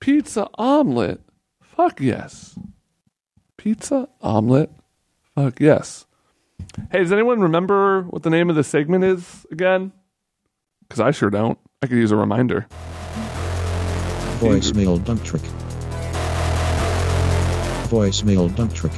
Pizza 0.00 0.48
omelet. 0.54 1.20
Fuck 1.62 2.00
yes. 2.00 2.58
Pizza 3.56 4.08
omelet. 4.20 4.70
Fuck 5.34 5.60
yes. 5.60 6.06
Hey, 6.90 6.98
does 6.98 7.12
anyone 7.12 7.40
remember 7.40 8.02
what 8.02 8.22
the 8.22 8.30
name 8.30 8.50
of 8.50 8.56
the 8.56 8.64
segment 8.64 9.04
is 9.04 9.46
again? 9.50 9.92
Because 10.94 11.08
I 11.08 11.10
sure 11.10 11.28
don't. 11.28 11.58
I 11.82 11.88
could 11.88 11.96
use 11.96 12.12
a 12.12 12.16
reminder. 12.16 12.68
Voicemail 14.38 15.04
dump 15.04 15.24
trick. 15.24 15.42
Voicemail 17.90 18.54
dump 18.54 18.72
trick. 18.72 18.92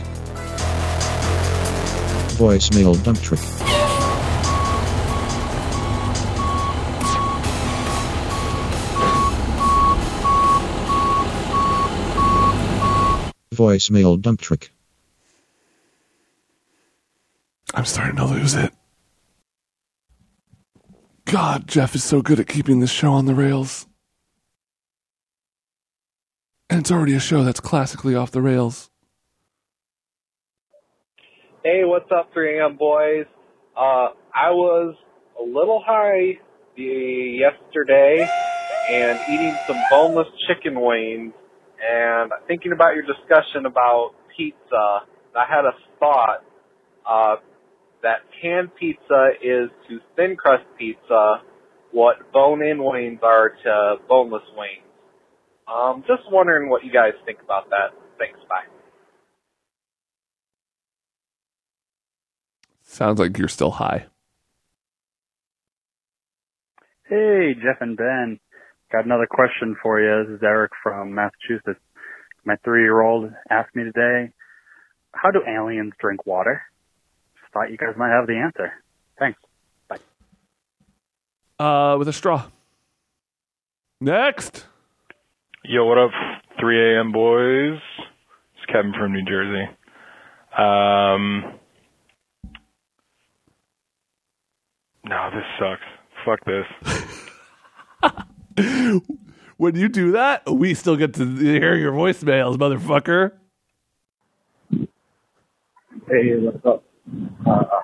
Voicemail 2.37 3.03
dump 3.03 3.19
trick. 3.23 3.41
Voicemail 13.55 14.21
dump 14.21 14.39
trick. 14.43 14.71
I'm 17.73 17.87
starting 17.87 18.17
to 18.17 18.27
lose 18.27 18.53
it. 18.53 18.76
God, 21.27 21.67
Jeff 21.67 21.97
is 21.97 22.05
so 22.05 22.23
good 22.23 22.39
at 22.39 22.47
keeping 22.47 22.79
this 22.79 22.93
show 22.93 23.11
on 23.11 23.27
the 23.27 23.35
rails. 23.35 23.89
And 26.71 26.81
it's 26.81 26.93
already 26.93 27.15
a 27.15 27.21
show 27.21 27.43
that's 27.43 27.59
classically 27.59 28.15
off 28.15 28.31
the 28.31 28.41
rails. 28.41 28.91
Hey, 31.65 31.83
what's 31.85 32.11
up, 32.13 32.33
3am 32.33 32.79
boys? 32.79 33.27
Uh, 33.77 34.11
I 34.33 34.51
was 34.51 34.95
a 35.39 35.43
little 35.43 35.83
high 35.85 36.39
yesterday 36.77 38.29
and 38.89 39.19
eating 39.29 39.57
some 39.67 39.79
boneless 39.91 40.29
chicken 40.47 40.81
wings 40.81 41.33
and 41.83 42.31
thinking 42.47 42.71
about 42.71 42.95
your 42.95 43.05
discussion 43.05 43.67
about 43.67 44.13
pizza, 44.37 45.01
I 45.35 45.45
had 45.49 45.65
a 45.65 45.73
thought, 45.99 46.45
uh, 47.05 47.37
that 48.07 48.23
canned 48.41 48.71
pizza 48.79 49.31
is 49.43 49.69
to 49.89 49.99
thin 50.15 50.37
crust 50.37 50.63
pizza 50.79 51.43
what 51.91 52.31
bone-in 52.33 52.83
wings 52.83 53.19
are 53.23 53.51
to 53.65 53.97
boneless 54.09 54.45
wings. 54.57 54.87
Um, 55.67 56.05
just 56.07 56.23
wondering 56.31 56.71
what 56.71 56.85
you 56.85 56.93
guys 56.93 57.15
think 57.25 57.39
about 57.43 57.69
that. 57.71 57.91
Thanks, 58.17 58.39
bye. 58.49 58.71
Sounds 62.85 63.19
like 63.19 63.37
you're 63.37 63.49
still 63.49 63.73
high. 63.73 64.07
Hey, 67.09 67.55
Jeff 67.55 67.81
and 67.81 67.97
Ben. 67.97 68.39
Got 68.93 69.05
another 69.05 69.27
question 69.29 69.77
for 69.83 70.01
you. 70.01 70.27
This 70.29 70.37
is 70.37 70.43
Eric 70.45 70.71
from 70.81 71.13
Massachusetts. 71.13 71.81
My 72.45 72.55
three-year-old 72.65 73.33
asked 73.51 73.75
me 73.75 73.83
today, 73.83 74.31
how 75.13 75.33
do 75.33 75.41
aliens 75.49 75.93
drink 76.01 76.25
water? 76.25 76.63
Just 77.57 77.65
thought 77.65 77.71
you 77.71 77.79
guys 77.79 77.97
might 77.97 78.11
have 78.11 78.27
the 78.27 78.37
answer. 78.37 78.73
Thanks. 79.19 79.39
Bye. 79.89 79.97
Uh, 81.65 81.97
with 81.97 82.09
a 82.09 82.13
straw. 82.13 82.47
Next. 84.01 84.67
Yo, 85.65 85.87
what 85.87 85.99
up, 85.99 86.11
3 86.61 86.97
a.m. 86.97 87.13
boys? 87.13 87.79
It's 88.55 88.67
Kevin 88.71 88.93
from 88.93 89.13
New 89.13 89.25
Jersey. 89.25 89.71
Um, 90.57 91.59
no, 95.05 95.31
this 95.33 95.45
sucks. 95.59 95.83
Fuck 96.25 96.41
this. 96.45 96.67
when 99.57 99.75
you 99.75 99.89
do 99.89 100.13
that, 100.13 100.49
we 100.49 100.75
still 100.75 100.97
get 100.97 101.15
to 101.15 101.37
hear 101.37 101.75
your 101.75 101.93
voicemails, 101.93 102.57
motherfucker. 102.57 103.33
Hey, 106.09 106.37
what's 106.39 106.65
up? 106.65 106.86
Uh, 107.47 107.83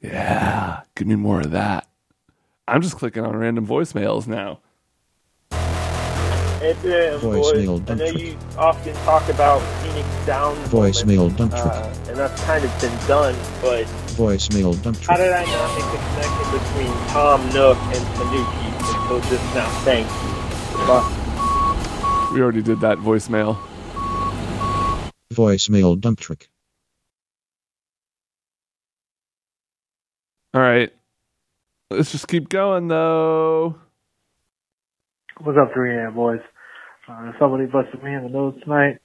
Yeah, 0.00 0.82
give 0.94 1.06
me 1.08 1.16
more 1.16 1.40
of 1.40 1.50
that. 1.52 1.88
I'm 2.68 2.82
just 2.82 2.96
clicking 2.96 3.24
on 3.24 3.36
random 3.36 3.66
voicemails 3.66 4.26
now. 4.26 4.60
Hey, 6.60 6.74
Dan, 6.82 7.20
boys. 7.20 7.52
Voicemail 7.52 7.80
I 7.82 7.84
dump 7.84 8.00
know 8.00 8.10
trick. 8.12 8.18
you 8.22 8.38
often 8.58 8.94
talk 9.04 9.28
about 9.28 9.60
Phoenix 9.82 10.08
Down, 10.26 10.56
Voicemail 10.64 11.36
dump 11.36 11.52
trick. 11.52 11.64
uh, 11.66 11.94
and 12.08 12.16
that's 12.16 12.42
kind 12.44 12.64
of 12.64 12.80
been 12.80 12.96
done. 13.06 13.34
But 13.60 13.84
Voicemail 14.16 14.80
dump 14.82 14.96
how 14.98 15.16
trick. 15.16 15.18
did 15.18 15.32
I 15.32 15.44
not 15.44 15.74
make 15.76 15.92
the 15.92 15.98
connection 16.08 16.58
between 16.58 17.08
Tom 17.08 17.40
Nook 17.52 17.78
and 17.94 18.16
Tanuki 18.16 18.66
until 18.98 19.20
just 19.30 19.54
now? 19.54 19.68
Thank 19.84 20.06
you. 20.08 20.86
Bye. 20.86 21.22
We 22.36 22.42
already 22.42 22.60
did 22.60 22.80
that 22.80 22.98
voicemail. 22.98 23.56
Voicemail 25.32 25.98
dump 25.98 26.20
trick. 26.20 26.50
All 30.52 30.60
right. 30.60 30.92
Let's 31.90 32.12
just 32.12 32.28
keep 32.28 32.50
going, 32.50 32.88
though. 32.88 33.76
What's 35.40 35.56
up, 35.58 35.72
3 35.72 35.96
a.m. 35.96 36.14
boys? 36.14 36.40
Uh, 37.08 37.32
somebody 37.38 37.64
busted 37.64 38.02
me 38.02 38.12
in 38.12 38.24
the 38.24 38.28
nose 38.28 38.54
tonight, 38.62 38.98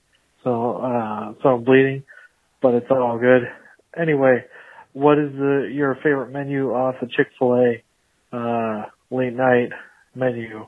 so 0.43 0.73
uh, 0.83 1.33
so 1.41 1.49
I'm 1.49 1.63
bleeding, 1.63 2.03
but 2.61 2.73
it's 2.73 2.91
all 2.91 3.17
good. 3.17 3.43
Anyway, 3.97 4.43
what 4.91 5.17
is 5.17 5.31
the 5.31 5.69
your 5.71 5.95
favorite 6.03 6.33
menu 6.33 6.71
off 6.71 6.95
the 6.99 7.07
Chick 7.07 7.27
Fil 7.39 7.53
A 7.53 8.35
uh, 8.35 8.85
late 9.09 9.33
night 9.33 9.69
menu? 10.15 10.63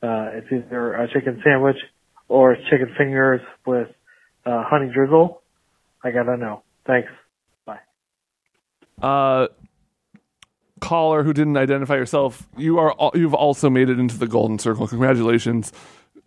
Uh, 0.00 0.30
it's 0.34 0.46
either 0.52 0.92
a 0.92 1.08
chicken 1.12 1.42
sandwich 1.42 1.78
or 2.28 2.56
chicken 2.70 2.94
fingers 2.96 3.40
with 3.66 3.88
uh, 4.44 4.64
honey 4.64 4.90
drizzle. 4.92 5.42
I 6.02 6.10
gotta 6.10 6.36
know. 6.36 6.62
Thanks. 6.86 7.10
Bye. 7.64 7.80
Uh, 9.00 9.48
caller 10.80 11.22
who 11.22 11.32
didn't 11.32 11.56
identify 11.56 11.94
yourself, 11.96 12.48
you 12.56 12.78
are 12.78 12.94
you've 13.14 13.34
also 13.34 13.70
made 13.70 13.88
it 13.88 13.98
into 13.98 14.18
the 14.18 14.26
golden 14.26 14.58
circle. 14.58 14.86
Congratulations. 14.86 15.72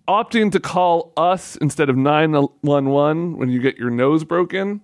Opting 0.08 0.52
to 0.52 0.60
call 0.60 1.14
us 1.16 1.56
instead 1.58 1.88
of 1.90 1.96
911 1.96 3.38
when 3.38 3.50
you 3.50 3.60
get 3.60 3.78
your 3.78 3.92
nose 3.92 4.24
broken. 4.24 4.82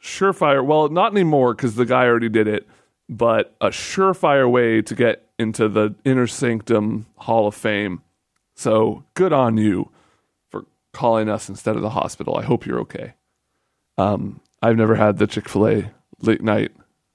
Surefire. 0.00 0.64
Well, 0.64 0.88
not 0.88 1.12
anymore 1.12 1.54
because 1.54 1.76
the 1.76 1.86
guy 1.86 2.04
already 2.04 2.28
did 2.28 2.48
it, 2.48 2.68
but 3.08 3.54
a 3.60 3.68
surefire 3.68 4.50
way 4.50 4.82
to 4.82 4.94
get 4.94 5.26
into 5.38 5.68
the 5.68 5.94
inner 6.04 6.26
sanctum 6.26 7.06
Hall 7.16 7.46
of 7.46 7.54
Fame. 7.54 8.02
So 8.62 9.02
good 9.14 9.32
on 9.32 9.56
you 9.56 9.90
for 10.48 10.66
calling 10.92 11.28
us 11.28 11.48
instead 11.48 11.74
of 11.74 11.82
the 11.82 11.90
hospital. 11.90 12.36
I 12.36 12.44
hope 12.44 12.64
you're 12.64 12.78
okay. 12.82 13.14
Um, 13.98 14.40
I've 14.62 14.76
never 14.76 14.94
had 14.94 15.18
the 15.18 15.26
Chick 15.26 15.48
fil 15.48 15.66
A 15.66 15.90
late 16.20 16.42
night 16.42 16.70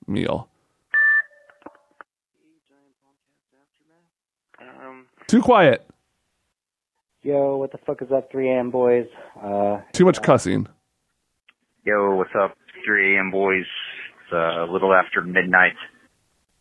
meal. 0.05 0.49
Um, 4.59 5.05
Too 5.27 5.41
quiet. 5.41 5.87
yo, 7.21 7.55
what 7.55 7.71
the 7.71 7.77
fuck 7.77 8.01
is 8.01 8.11
up, 8.11 8.29
3am 8.29 8.69
boys? 8.69 9.05
Uh, 9.41 9.79
Too 9.93 10.03
much 10.03 10.21
cussing. 10.21 10.67
Yo, 11.85 12.15
what's 12.15 12.35
up, 12.37 12.57
3 12.85 13.15
a.m. 13.15 13.31
boys? 13.31 13.63
It's 13.63 14.33
uh, 14.33 14.65
a 14.65 14.67
little 14.69 14.93
after 14.93 15.21
midnight. 15.21 15.77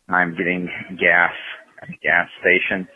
I'm 0.08 0.36
getting 0.36 0.68
gas 0.90 1.32
at 1.82 1.88
the 1.88 1.96
gas 2.00 2.28
station. 2.40 2.86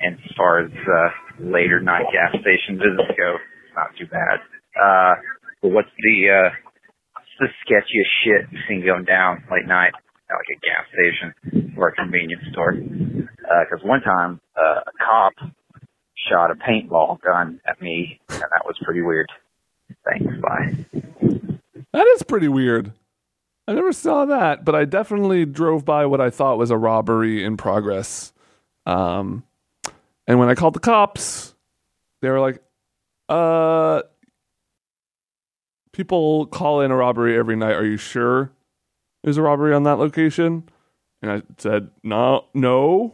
And 0.00 0.16
as 0.16 0.32
far 0.36 0.60
as 0.60 0.70
uh, 0.72 1.08
later 1.38 1.80
night 1.80 2.06
gas 2.12 2.32
station 2.40 2.78
visits 2.78 3.12
go, 3.16 3.36
not 3.76 3.94
too 3.98 4.06
bad. 4.06 4.40
Uh, 4.80 5.14
but 5.62 5.72
what's 5.72 5.90
the 5.98 6.28
uh, 6.30 6.50
what's 7.14 7.36
the 7.38 7.48
sketchiest 7.64 8.10
shit 8.24 8.48
seen 8.68 8.84
going 8.84 9.04
down 9.04 9.44
late 9.50 9.66
night 9.66 9.92
at 10.30 10.34
like 10.34 10.50
a 10.56 10.60
gas 10.64 10.86
station 10.92 11.74
or 11.76 11.88
a 11.88 11.92
convenience 11.92 12.42
store? 12.52 12.72
Because 12.72 13.84
one 13.84 14.00
time 14.00 14.40
uh, 14.56 14.80
a 14.86 14.92
cop 15.04 15.32
shot 16.28 16.50
a 16.50 16.54
paintball 16.54 17.20
gun 17.20 17.60
at 17.66 17.80
me, 17.80 18.20
and 18.28 18.40
that 18.40 18.64
was 18.64 18.76
pretty 18.82 19.02
weird. 19.02 19.30
Thanks. 20.04 20.32
Bye. 20.40 20.76
That 21.92 22.06
is 22.14 22.22
pretty 22.22 22.48
weird. 22.48 22.92
I 23.66 23.74
never 23.74 23.92
saw 23.92 24.24
that, 24.24 24.64
but 24.64 24.74
I 24.74 24.84
definitely 24.84 25.44
drove 25.44 25.84
by 25.84 26.06
what 26.06 26.20
I 26.20 26.30
thought 26.30 26.58
was 26.58 26.70
a 26.70 26.76
robbery 26.76 27.44
in 27.44 27.56
progress. 27.56 28.32
Um, 28.86 29.44
and 30.30 30.38
when 30.38 30.48
I 30.48 30.54
called 30.54 30.74
the 30.74 30.78
cops, 30.78 31.56
they 32.22 32.30
were 32.30 32.38
like, 32.38 32.62
uh, 33.28 34.02
people 35.92 36.46
call 36.46 36.82
in 36.82 36.92
a 36.92 36.96
robbery 36.96 37.36
every 37.36 37.56
night. 37.56 37.74
Are 37.74 37.84
you 37.84 37.96
sure 37.96 38.52
there's 39.24 39.38
a 39.38 39.42
robbery 39.42 39.74
on 39.74 39.82
that 39.82 39.98
location? 39.98 40.68
And 41.20 41.32
I 41.32 41.42
said, 41.58 41.90
no, 42.04 42.44
no. 42.54 43.12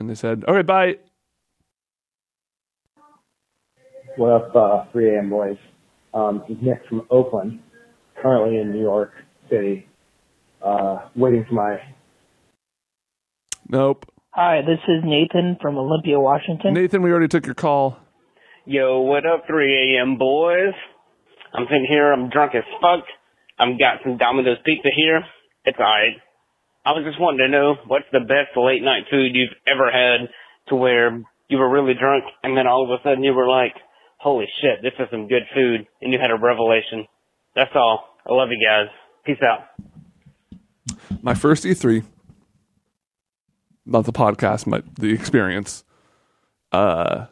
And 0.00 0.08
they 0.08 0.14
said, 0.14 0.46
okay, 0.48 0.62
bye. 0.62 0.96
What 4.16 4.30
up, 4.30 4.56
uh, 4.56 4.84
3 4.90 5.16
a.m. 5.16 5.28
boys? 5.28 5.58
Um, 6.14 6.44
Nick 6.62 6.80
from 6.88 7.06
Oakland, 7.10 7.58
currently 8.22 8.56
in 8.56 8.72
New 8.72 8.80
York 8.80 9.12
City, 9.50 9.86
uh, 10.62 11.08
waiting 11.14 11.44
for 11.44 11.52
my. 11.52 11.78
Nope. 13.68 14.11
Hi, 14.34 14.62
this 14.62 14.80
is 14.88 15.04
Nathan 15.04 15.58
from 15.60 15.76
Olympia, 15.76 16.18
Washington. 16.18 16.72
Nathan, 16.72 17.02
we 17.02 17.10
already 17.10 17.28
took 17.28 17.44
your 17.44 17.54
call. 17.54 17.98
Yo, 18.64 19.00
what 19.00 19.26
up, 19.26 19.44
3 19.46 19.98
a.m. 19.98 20.16
boys? 20.16 20.72
I'm 21.52 21.66
sitting 21.68 21.84
here, 21.86 22.10
I'm 22.10 22.30
drunk 22.30 22.54
as 22.54 22.62
fuck. 22.80 23.04
I've 23.58 23.78
got 23.78 24.00
some 24.02 24.16
Domino's 24.16 24.56
pizza 24.64 24.88
here. 24.96 25.20
It's 25.66 25.76
alright. 25.76 26.16
I 26.82 26.92
was 26.92 27.04
just 27.04 27.20
wanting 27.20 27.44
to 27.44 27.48
know 27.48 27.74
what's 27.86 28.06
the 28.10 28.20
best 28.20 28.56
late 28.56 28.82
night 28.82 29.02
food 29.10 29.32
you've 29.34 29.52
ever 29.66 29.92
had 29.92 30.30
to 30.68 30.76
where 30.76 31.22
you 31.48 31.58
were 31.58 31.68
really 31.68 31.92
drunk 31.92 32.24
and 32.42 32.56
then 32.56 32.66
all 32.66 32.84
of 32.84 32.90
a 32.98 33.02
sudden 33.04 33.22
you 33.22 33.34
were 33.34 33.46
like, 33.46 33.74
holy 34.16 34.46
shit, 34.62 34.80
this 34.80 34.94
is 34.98 35.08
some 35.10 35.28
good 35.28 35.42
food 35.54 35.86
and 36.00 36.10
you 36.10 36.18
had 36.18 36.30
a 36.30 36.40
revelation. 36.40 37.06
That's 37.54 37.72
all. 37.74 38.16
I 38.26 38.32
love 38.32 38.48
you 38.50 38.66
guys. 38.66 38.88
Peace 39.26 39.44
out. 39.44 39.68
My 41.22 41.34
first 41.34 41.64
E3, 41.64 42.02
not 43.84 44.04
the 44.04 44.12
podcast, 44.12 44.68
but 44.68 44.84
the 44.96 45.12
experience. 45.12 45.84
Uh, 46.70 47.26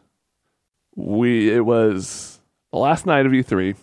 we 0.94 1.50
it 1.50 1.64
was 1.64 2.40
the 2.72 2.78
last 2.78 3.06
night 3.06 3.26
of 3.26 3.32
E3. 3.32 3.76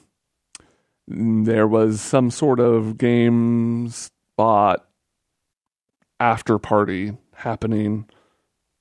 There 1.08 1.68
was 1.68 2.02
some 2.02 2.30
sort 2.30 2.60
of 2.60 2.96
GameSpot 2.98 4.78
after 6.20 6.60
party 6.60 7.18
happening 7.34 8.10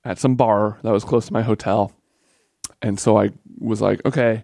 at 0.03 0.19
some 0.19 0.35
bar 0.35 0.79
that 0.83 0.91
was 0.91 1.03
close 1.03 1.27
to 1.27 1.33
my 1.33 1.41
hotel. 1.41 1.93
And 2.81 2.99
so 2.99 3.17
I 3.17 3.31
was 3.59 3.81
like, 3.81 4.03
okay, 4.05 4.43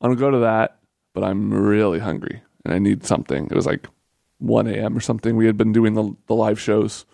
I'm 0.00 0.10
gonna 0.10 0.20
go 0.20 0.30
to 0.30 0.38
that, 0.38 0.78
but 1.14 1.24
I'm 1.24 1.52
really 1.52 1.98
hungry 2.00 2.42
and 2.64 2.74
I 2.74 2.78
need 2.78 3.04
something. 3.04 3.46
It 3.46 3.54
was 3.54 3.66
like 3.66 3.86
1 4.38 4.66
a.m. 4.66 4.96
or 4.96 5.00
something. 5.00 5.36
We 5.36 5.46
had 5.46 5.56
been 5.56 5.72
doing 5.72 5.94
the, 5.94 6.14
the 6.26 6.34
live 6.34 6.60
shows. 6.60 7.06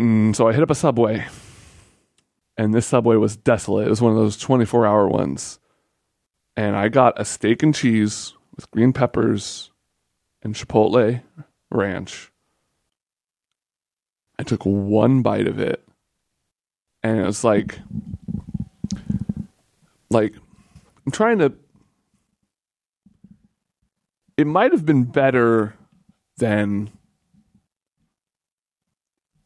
Mm, 0.00 0.34
so 0.34 0.48
I 0.48 0.54
hit 0.54 0.62
up 0.62 0.70
a 0.70 0.74
Subway, 0.74 1.26
and 2.56 2.72
this 2.72 2.86
Subway 2.86 3.16
was 3.16 3.36
desolate. 3.36 3.86
It 3.86 3.90
was 3.90 4.00
one 4.00 4.12
of 4.12 4.18
those 4.18 4.38
24 4.38 4.86
hour 4.86 5.06
ones. 5.06 5.58
And 6.56 6.74
I 6.74 6.88
got 6.88 7.20
a 7.20 7.24
steak 7.26 7.62
and 7.62 7.74
cheese 7.74 8.32
with 8.56 8.70
green 8.70 8.94
peppers 8.94 9.70
and 10.42 10.54
chipotle 10.54 11.22
ranch. 11.70 12.32
I 14.38 14.42
took 14.42 14.64
one 14.64 15.20
bite 15.20 15.46
of 15.46 15.60
it, 15.60 15.86
and 17.02 17.20
it 17.20 17.26
was 17.26 17.44
like, 17.44 17.78
like, 20.08 20.34
I'm 21.04 21.12
trying 21.12 21.40
to 21.40 21.52
it 24.38 24.46
might 24.46 24.72
have 24.72 24.86
been 24.86 25.04
better 25.04 25.74
than 26.38 26.90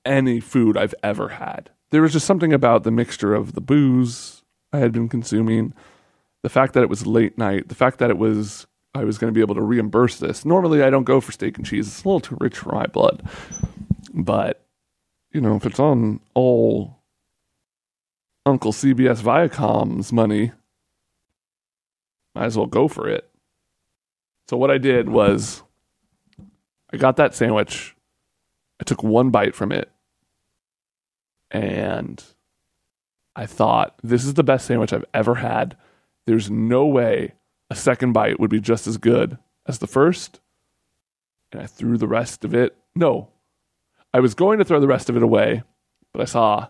any 0.05 0.41
food 0.41 0.77
I've 0.77 0.95
ever 1.03 1.29
had. 1.29 1.71
There 1.91 2.03
was 2.03 2.13
just 2.13 2.27
something 2.27 2.53
about 2.53 2.83
the 2.83 2.91
mixture 2.91 3.35
of 3.35 3.55
the 3.55 3.61
booze 3.61 4.43
I 4.73 4.79
had 4.79 4.93
been 4.93 5.09
consuming, 5.09 5.73
the 6.43 6.49
fact 6.49 6.75
that 6.75 6.83
it 6.83 6.91
was 6.91 7.07
late 7.07 7.39
night, 7.39 7.69
the 7.69 7.75
fact 7.75 7.99
that 7.99 8.11
it 8.11 8.19
was 8.19 8.67
I 8.95 9.05
was 9.05 9.19
going 9.19 9.33
to 9.33 9.35
be 9.35 9.41
able 9.41 9.57
to 9.57 9.63
reimburse 9.63 10.19
this. 10.19 10.45
Normally, 10.45 10.83
I 10.83 10.91
don't 10.91 11.05
go 11.05 11.21
for 11.21 11.33
steak 11.33 11.57
and 11.57 11.67
cheese; 11.67 11.89
it's 11.89 12.05
a 12.05 12.09
little 12.09 12.21
too 12.21 12.37
rich 12.41 12.57
for 12.57 12.75
my 12.75 12.87
blood. 12.87 13.23
But 14.13 14.65
you 15.33 15.41
know, 15.41 15.57
if 15.57 15.67
it's 15.67 15.81
on 15.81 16.21
all 16.35 16.99
Uncle 18.47 18.73
CBS 18.73 19.23
Viacom's 19.23 20.13
money, 20.13 20.53
might 22.35 22.45
as 22.45 22.57
well 22.57 22.67
go 22.67 22.89
for 22.89 23.09
it. 23.09 23.29
So 24.49 24.57
what 24.57 24.71
I 24.71 24.79
did 24.79 25.09
was 25.09 25.63
I 26.93 26.97
got 26.97 27.17
that 27.17 27.35
sandwich. 27.35 27.97
I 28.81 28.85
took 28.85 29.03
one 29.03 29.31
bite 29.31 29.55
from 29.55 29.73
it. 29.73 29.91
And 31.51 32.23
I 33.37 33.47
thought, 33.47 33.95
this 34.03 34.25
is 34.25 34.35
the 34.35 34.45
best 34.45 34.67
sandwich 34.67 34.93
I've 34.93 35.05
ever 35.13 35.37
had. 35.37 35.77
There's 36.27 36.51
no 36.51 36.87
way 36.87 37.35
a 37.71 37.77
second 37.77 38.13
bite 38.13 38.41
would 38.41 38.51
be 38.51 38.61
just 38.61 38.87
as 38.87 38.97
good 38.97 39.39
as 39.67 39.79
the 39.79 39.87
first. 39.87 40.41
And 41.53 41.63
I 41.63 41.67
threw 41.67 41.97
the 41.97 42.09
rest 42.09 42.45
of 42.45 42.55
it. 42.55 42.77
No, 42.95 43.31
I 44.13 44.21
was 44.21 44.35
going 44.35 44.59
to 44.59 44.65
throw 44.65 44.81
the 44.81 44.87
rest 44.87 45.09
of 45.11 45.17
it 45.17 45.23
away, 45.23 45.63
but 46.13 46.23
I 46.23 46.25
saw 46.25 46.69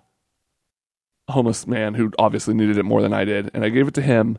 a 1.29 1.33
homeless 1.33 1.67
man 1.67 1.95
who 1.95 2.11
obviously 2.19 2.55
needed 2.55 2.79
it 2.79 2.85
more 2.85 3.03
than 3.03 3.13
I 3.13 3.25
did. 3.25 3.51
And 3.55 3.65
I 3.65 3.69
gave 3.69 3.89
it 3.89 3.95
to 3.95 4.03
him. 4.03 4.39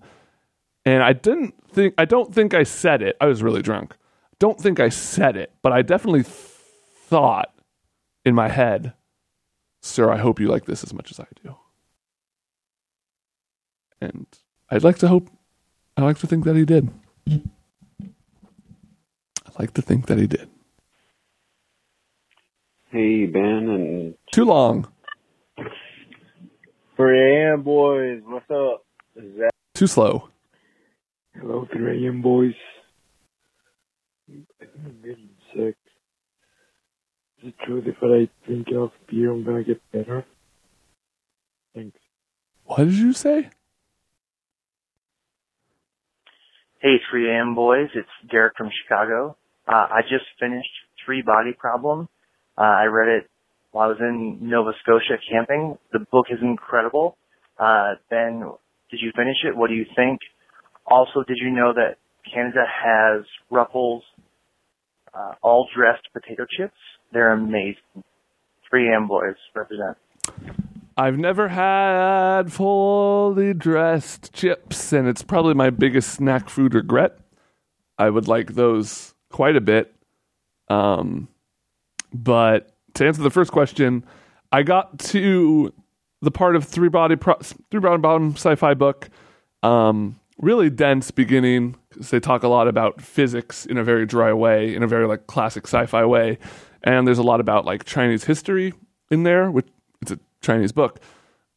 And 0.85 1.03
I 1.03 1.13
didn't 1.13 1.55
think, 1.69 1.95
I 1.97 2.05
don't 2.05 2.33
think 2.33 2.53
I 2.53 2.63
said 2.63 3.01
it. 3.01 3.15
I 3.19 3.25
was 3.25 3.41
really 3.41 3.61
drunk. 3.61 3.95
Don't 4.39 4.59
think 4.59 4.79
I 4.79 4.89
said 4.89 5.37
it, 5.37 5.53
but 5.61 5.71
I 5.71 5.81
definitely 5.81 6.23
th- 6.23 6.35
thought 7.05 7.53
in 8.25 8.35
my 8.35 8.49
head, 8.49 8.93
Sir, 9.85 10.11
I 10.11 10.17
hope 10.17 10.39
you 10.39 10.47
like 10.47 10.65
this 10.65 10.83
as 10.83 10.95
much 10.95 11.11
as 11.11 11.19
I 11.19 11.27
do. 11.43 11.55
And 14.01 14.25
I'd 14.67 14.83
like 14.83 14.97
to 14.97 15.07
hope, 15.07 15.29
I'd 15.95 16.03
like 16.03 16.17
to 16.17 16.27
think 16.27 16.43
that 16.45 16.55
he 16.55 16.65
did. 16.65 16.89
I 17.29 17.41
like 19.59 19.75
to 19.75 19.83
think 19.83 20.07
that 20.07 20.17
he 20.17 20.25
did. 20.25 20.49
Hey, 22.89 23.27
Ben, 23.27 23.69
and 23.69 24.15
Too 24.31 24.45
long. 24.45 24.87
3 26.97 27.43
a.m. 27.43 27.61
boys, 27.61 28.23
what's 28.25 28.49
up? 28.49 28.83
Is 29.15 29.37
that 29.37 29.51
Too 29.75 29.85
slow. 29.85 30.29
Hello, 31.39 31.67
3 31.71 32.05
a.m. 32.07 32.23
boys. 32.23 32.55
I'm 34.27 34.47
getting 35.03 35.29
sick. 35.55 35.75
Is 37.45 37.53
it 37.59 37.65
true 37.65 37.79
that 37.79 37.89
if 37.91 37.97
I 38.01 38.47
drink 38.47 38.69
enough 38.69 38.91
beer, 39.07 39.31
I'm 39.31 39.43
gonna 39.43 39.63
get 39.63 39.79
better? 39.91 40.25
Thanks. 41.75 41.99
What 42.65 42.77
did 42.79 42.93
you 42.93 43.13
say? 43.13 43.49
Hey, 46.79 46.95
3 47.11 47.29
a.m. 47.29 47.53
boys. 47.53 47.89
It's 47.93 48.09
Derek 48.31 48.53
from 48.57 48.71
Chicago. 48.81 49.37
Uh, 49.67 49.87
I 49.91 50.01
just 50.01 50.25
finished 50.39 50.69
Three 51.05 51.21
Body 51.21 51.53
Problem. 51.53 52.09
Uh, 52.57 52.61
I 52.61 52.85
read 52.85 53.09
it 53.09 53.29
while 53.71 53.89
I 53.89 53.91
was 53.91 53.99
in 53.99 54.39
Nova 54.41 54.71
Scotia 54.81 55.21
camping. 55.29 55.77
The 55.93 55.99
book 55.99 56.25
is 56.31 56.39
incredible. 56.41 57.15
Uh, 57.59 57.93
ben, 58.09 58.39
did 58.89 59.01
you 59.01 59.11
finish 59.15 59.37
it? 59.43 59.55
What 59.55 59.67
do 59.69 59.75
you 59.75 59.85
think? 59.95 60.19
Also, 60.87 61.21
did 61.27 61.37
you 61.39 61.51
know 61.51 61.73
that 61.73 61.97
Canada 62.33 62.63
has 62.65 63.23
Ruffles 63.51 64.03
uh, 65.13 65.33
all 65.43 65.67
dressed 65.75 66.07
potato 66.11 66.47
chips? 66.49 66.73
They're 67.15 67.31
amazing. 67.31 68.03
3 68.69 68.89
a.m. 68.89 69.07
boys 69.07 69.37
represent. 69.53 69.95
I've 70.97 71.17
never 71.17 71.47
had 71.47 72.51
fully 72.51 73.53
dressed 73.53 74.33
chips, 74.33 74.91
and 74.91 75.07
it's 75.07 75.21
probably 75.21 75.53
my 75.53 75.69
biggest 75.69 76.09
snack 76.09 76.49
food 76.49 76.75
regret. 76.75 77.17
I 77.97 78.09
would 78.09 78.27
like 78.27 78.55
those 78.55 79.13
quite 79.31 79.55
a 79.55 79.61
bit. 79.61 79.95
Um, 80.67 81.29
but 82.13 82.75
to 82.95 83.07
answer 83.07 83.21
the 83.21 83.29
first 83.29 83.53
question, 83.53 84.03
I 84.51 84.63
got 84.63 84.99
to 84.99 85.73
the 86.21 86.31
part 86.31 86.57
of 86.57 86.65
three 86.65 86.89
body 86.89 87.15
pro- 87.15 87.39
three 87.71 87.79
body 87.79 88.01
bottom 88.01 88.33
sci-fi 88.33 88.73
book. 88.73 89.09
Um, 89.63 90.19
really 90.37 90.69
dense 90.69 91.11
beginning 91.11 91.77
because 91.89 92.09
they 92.09 92.19
talk 92.19 92.43
a 92.43 92.49
lot 92.49 92.67
about 92.67 92.99
physics 92.99 93.65
in 93.65 93.77
a 93.77 93.85
very 93.85 94.05
dry 94.05 94.33
way, 94.33 94.75
in 94.75 94.83
a 94.83 94.87
very 94.87 95.07
like 95.07 95.27
classic 95.27 95.63
sci-fi 95.65 96.03
way, 96.03 96.39
and 96.85 97.05
there's 97.05 97.17
a 97.17 97.23
lot 97.23 97.41
about 97.41 97.65
like 97.65 97.83
Chinese 97.83 98.23
history 98.23 98.73
in 99.11 99.23
there, 99.23 99.51
which 99.51 99.67
it's 100.01 100.11
a 100.11 100.19
Chinese 100.41 100.71
book. 100.71 100.99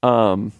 Um, 0.02 0.52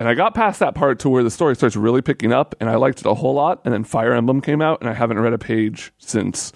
and 0.00 0.08
I 0.08 0.14
got 0.14 0.34
past 0.34 0.60
that 0.60 0.74
part 0.74 0.98
to 1.00 1.10
where 1.10 1.22
the 1.22 1.30
story 1.30 1.54
starts 1.54 1.76
really 1.76 2.00
picking 2.00 2.32
up, 2.32 2.54
and 2.58 2.70
I 2.70 2.76
liked 2.76 3.00
it 3.00 3.06
a 3.06 3.14
whole 3.14 3.34
lot. 3.34 3.60
And 3.64 3.74
then 3.74 3.84
Fire 3.84 4.14
Emblem 4.14 4.40
came 4.40 4.62
out, 4.62 4.80
and 4.80 4.88
I 4.88 4.94
haven't 4.94 5.20
read 5.20 5.34
a 5.34 5.38
page 5.38 5.92
since 5.98 6.52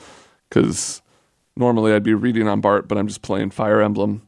because 0.48 1.02
normally 1.54 1.92
I'd 1.92 2.02
be 2.02 2.14
reading 2.14 2.48
on 2.48 2.62
Bart, 2.62 2.88
but 2.88 2.96
I'm 2.96 3.06
just 3.06 3.20
playing 3.20 3.50
Fire 3.50 3.82
Emblem. 3.82 4.26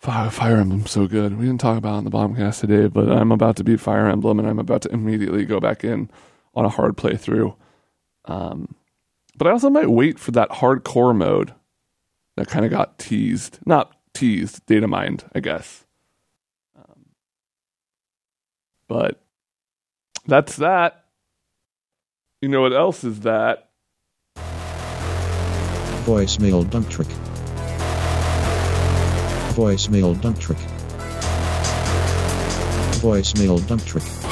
Fire, 0.00 0.30
Fire 0.30 0.56
Emblem's 0.56 0.90
so 0.90 1.06
good. 1.06 1.38
We 1.38 1.46
didn't 1.46 1.60
talk 1.60 1.78
about 1.78 1.94
it 1.94 1.98
on 1.98 2.04
the 2.04 2.10
bombcast 2.10 2.60
today, 2.60 2.88
but 2.88 3.08
I'm 3.08 3.30
about 3.30 3.56
to 3.56 3.64
beat 3.64 3.80
Fire 3.80 4.08
Emblem, 4.08 4.40
and 4.40 4.48
I'm 4.48 4.58
about 4.58 4.82
to 4.82 4.92
immediately 4.92 5.44
go 5.44 5.60
back 5.60 5.84
in 5.84 6.10
on 6.54 6.64
a 6.64 6.68
hard 6.68 6.96
playthrough. 6.96 7.54
Um, 8.24 8.74
but 9.38 9.46
I 9.46 9.52
also 9.52 9.70
might 9.70 9.88
wait 9.88 10.18
for 10.18 10.32
that 10.32 10.50
hardcore 10.50 11.16
mode 11.16 11.54
that 12.36 12.48
kind 12.48 12.64
of 12.64 12.72
got 12.72 12.98
teased. 12.98 13.60
Not 13.64 13.96
teased, 14.12 14.66
data 14.66 14.88
mined, 14.88 15.24
I 15.32 15.40
guess. 15.40 15.86
Um, 16.76 17.06
but 18.88 19.22
that's 20.26 20.56
that. 20.56 21.04
You 22.42 22.48
know 22.48 22.62
what 22.62 22.72
else 22.72 23.04
is 23.04 23.20
that? 23.20 23.70
Voicemail 26.04 26.68
dump 26.68 26.88
trick. 26.88 27.08
Voicemail 29.54 30.20
dump 30.20 30.38
trick. 30.40 30.58
Voicemail 33.00 33.66
dump 33.68 33.84
trick. 33.84 34.27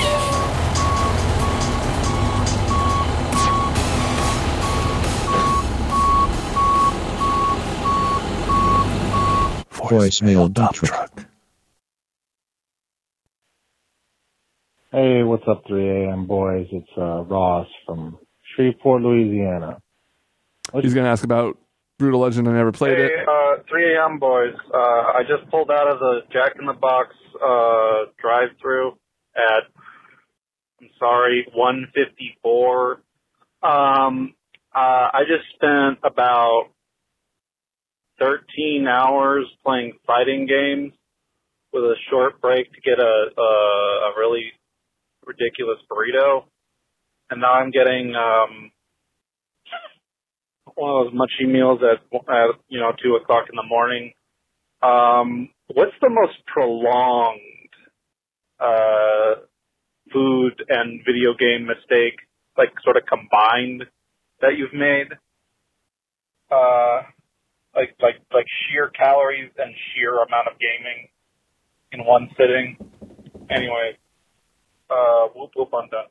Voicemail 9.89 10.53
dump 10.53 10.73
trick. 10.73 10.93
Hey, 14.93 15.23
what's 15.23 15.45
up, 15.47 15.65
3 15.67 16.05
a.m. 16.05 16.27
boys? 16.27 16.67
It's 16.73 16.89
uh, 16.97 17.23
Ross 17.25 17.67
from 17.85 18.19
Shreveport, 18.55 19.03
Louisiana. 19.03 19.79
He's 20.73 20.95
going 20.95 21.05
to 21.05 21.11
ask 21.11 21.23
about 21.23 21.59
Brutal 21.99 22.21
Legend. 22.21 22.49
I 22.49 22.53
never 22.53 22.73
played 22.73 22.97
hey, 22.97 23.05
it. 23.05 23.29
uh, 23.29 23.63
3 23.69 23.95
a.m. 23.95 24.19
boys. 24.19 24.55
Uh, 24.73 24.79
I 24.79 25.23
just 25.23 25.51
pulled 25.51 25.71
out 25.71 25.89
of 25.89 25.99
the 25.99 26.21
Jack 26.33 26.53
in 26.59 26.67
the 26.67 26.73
Box 26.73 27.15
uh, 27.35 28.11
drive-through 28.21 28.93
at, 29.37 29.65
I'm 30.81 30.89
sorry, 30.99 31.47
154. 31.55 33.03
Um, 33.63 34.35
uh, 34.75 34.79
I 34.79 35.21
just 35.27 35.45
spent 35.55 35.99
about 36.05 36.71
13 38.19 38.87
hours 38.89 39.47
playing 39.65 39.93
fighting 40.07 40.47
games 40.47 40.93
with 41.73 41.85
a 41.85 41.95
short 42.11 42.41
break 42.41 42.73
to 42.73 42.81
get 42.81 42.99
a, 42.99 43.27
a, 43.39 43.43
a 43.43 44.13
really 44.19 44.53
ridiculous 45.27 45.79
burrito. 45.91 46.45
And 47.31 47.41
now 47.41 47.53
I'm 47.53 47.71
getting, 47.71 48.15
um, 48.15 48.71
one 50.77 50.91
of 50.91 51.07
those 51.07 51.15
munchy 51.15 51.51
meals 51.51 51.81
at, 51.83 52.03
at 52.15 52.49
you 52.69 52.79
know 52.79 52.93
two 53.03 53.17
o'clock 53.17 53.47
in 53.51 53.57
the 53.57 53.63
morning. 53.67 54.13
Um, 54.83 55.49
what's 55.69 55.97
the 56.01 56.11
most 56.11 56.35
prolonged 56.47 57.41
uh, 58.61 59.41
food 60.13 60.63
and 60.69 61.01
video 61.05 61.35
game 61.39 61.67
mistake, 61.67 62.15
like 62.57 62.69
sort 62.85 62.97
of 62.97 63.05
combined, 63.07 63.85
that 64.41 64.57
you've 64.57 64.75
made? 64.75 65.09
Uh, 66.51 66.96
sheer 68.87 68.91
calories 68.91 69.51
and 69.59 69.75
sheer 69.95 70.15
amount 70.15 70.49
of 70.49 70.55
gaming 70.59 71.09
in 71.93 72.05
one 72.05 72.29
sitting. 72.37 72.77
Anyway, 73.51 73.97
uh, 74.91 75.29
whoop 75.35 75.51
whoop, 75.57 75.69
I'm 75.73 75.89
done. 75.89 76.07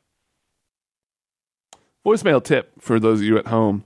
Voicemail 2.04 2.42
tip 2.42 2.80
for 2.80 3.00
those 3.00 3.20
of 3.20 3.26
you 3.26 3.38
at 3.38 3.48
home. 3.48 3.84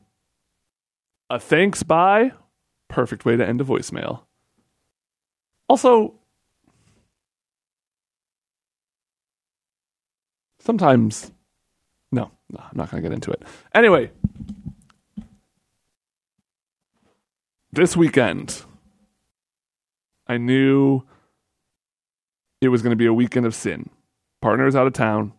A 1.28 1.38
thanks 1.38 1.82
bye, 1.82 2.32
perfect 2.88 3.24
way 3.24 3.36
to 3.36 3.46
end 3.46 3.60
a 3.60 3.64
voicemail. 3.64 4.22
Also, 5.68 6.14
sometimes, 10.58 11.30
no, 12.10 12.30
no 12.50 12.60
I'm 12.60 12.76
not 12.76 12.90
going 12.90 13.02
to 13.02 13.08
get 13.08 13.14
into 13.14 13.30
it. 13.30 13.42
Anyway, 13.72 14.10
this 17.72 17.96
weekend, 17.96 18.64
I 20.30 20.38
knew 20.38 21.02
it 22.60 22.68
was 22.68 22.82
going 22.82 22.92
to 22.92 22.96
be 22.96 23.06
a 23.06 23.12
weekend 23.12 23.46
of 23.46 23.54
sin. 23.54 23.90
Partners 24.40 24.76
out 24.76 24.86
of 24.86 24.92
town, 24.92 25.32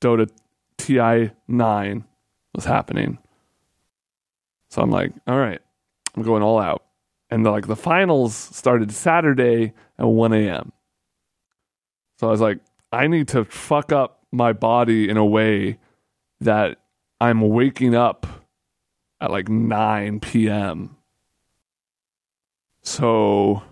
Dota 0.00 0.28
TI 0.78 1.30
9 1.46 2.04
was 2.56 2.64
happening. 2.64 3.18
So 4.68 4.82
I'm 4.82 4.90
like, 4.90 5.12
all 5.28 5.38
right, 5.38 5.60
I'm 6.16 6.24
going 6.24 6.42
all 6.42 6.58
out. 6.58 6.82
And 7.30 7.46
the, 7.46 7.52
like 7.52 7.68
the 7.68 7.76
finals 7.76 8.34
started 8.34 8.90
Saturday 8.90 9.72
at 9.96 10.08
1 10.08 10.32
a.m. 10.32 10.72
So 12.18 12.26
I 12.26 12.30
was 12.32 12.40
like, 12.40 12.58
I 12.90 13.06
need 13.06 13.28
to 13.28 13.44
fuck 13.44 13.92
up 13.92 14.24
my 14.32 14.52
body 14.52 15.08
in 15.08 15.16
a 15.16 15.24
way 15.24 15.78
that 16.40 16.78
I'm 17.20 17.40
waking 17.42 17.94
up 17.94 18.26
at 19.20 19.30
like 19.30 19.48
9 19.48 20.18
p.m. 20.18 20.96
So 22.82 23.62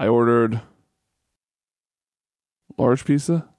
I 0.00 0.08
ordered 0.08 0.62
large 2.78 3.04
pizza, 3.04 3.50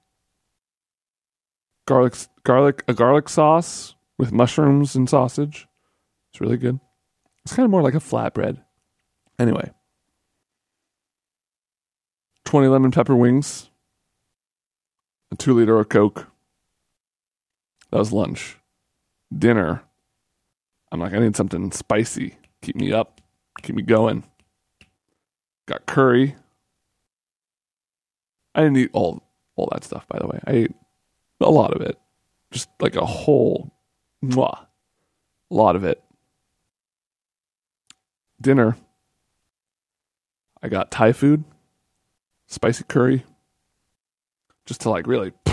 garlic, 1.86 2.16
garlic, 2.42 2.82
a 2.88 2.94
garlic 2.94 3.28
sauce 3.28 3.94
with 4.18 4.32
mushrooms 4.32 4.96
and 4.96 5.08
sausage. 5.08 5.68
It's 6.32 6.40
really 6.40 6.56
good. 6.56 6.80
It's 7.44 7.54
kind 7.54 7.64
of 7.64 7.70
more 7.70 7.80
like 7.80 7.94
a 7.94 7.98
flatbread. 7.98 8.60
Anyway, 9.38 9.70
20 12.44 12.66
lemon 12.66 12.90
pepper 12.90 13.14
wings, 13.14 13.70
a 15.30 15.36
two 15.36 15.54
liter 15.54 15.78
of 15.78 15.88
Coke. 15.90 16.26
That 17.92 17.98
was 17.98 18.12
lunch. 18.12 18.58
Dinner, 19.32 19.84
I'm 20.90 20.98
like, 20.98 21.12
I 21.12 21.20
need 21.20 21.36
something 21.36 21.70
spicy. 21.70 22.36
Keep 22.62 22.74
me 22.74 22.92
up, 22.92 23.20
keep 23.62 23.76
me 23.76 23.82
going. 23.82 24.24
Got 25.66 25.86
curry. 25.86 26.34
I 28.54 28.62
didn't 28.62 28.76
eat 28.78 28.90
all 28.92 29.22
all 29.56 29.68
that 29.72 29.84
stuff, 29.84 30.06
by 30.08 30.18
the 30.18 30.26
way. 30.26 30.40
I 30.46 30.52
ate 30.52 30.74
a 31.40 31.50
lot 31.50 31.74
of 31.74 31.82
it. 31.82 31.98
Just 32.50 32.68
like 32.80 32.96
a 32.96 33.06
whole 33.06 33.72
mwah. 34.24 34.66
A 35.50 35.54
lot 35.54 35.76
of 35.76 35.84
it 35.84 36.02
dinner, 38.42 38.76
I 40.62 40.68
got 40.68 40.90
Thai 40.90 41.12
food, 41.12 41.44
spicy 42.46 42.84
curry, 42.84 43.24
just 44.66 44.82
to 44.82 44.90
like 44.90 45.06
really 45.06 45.32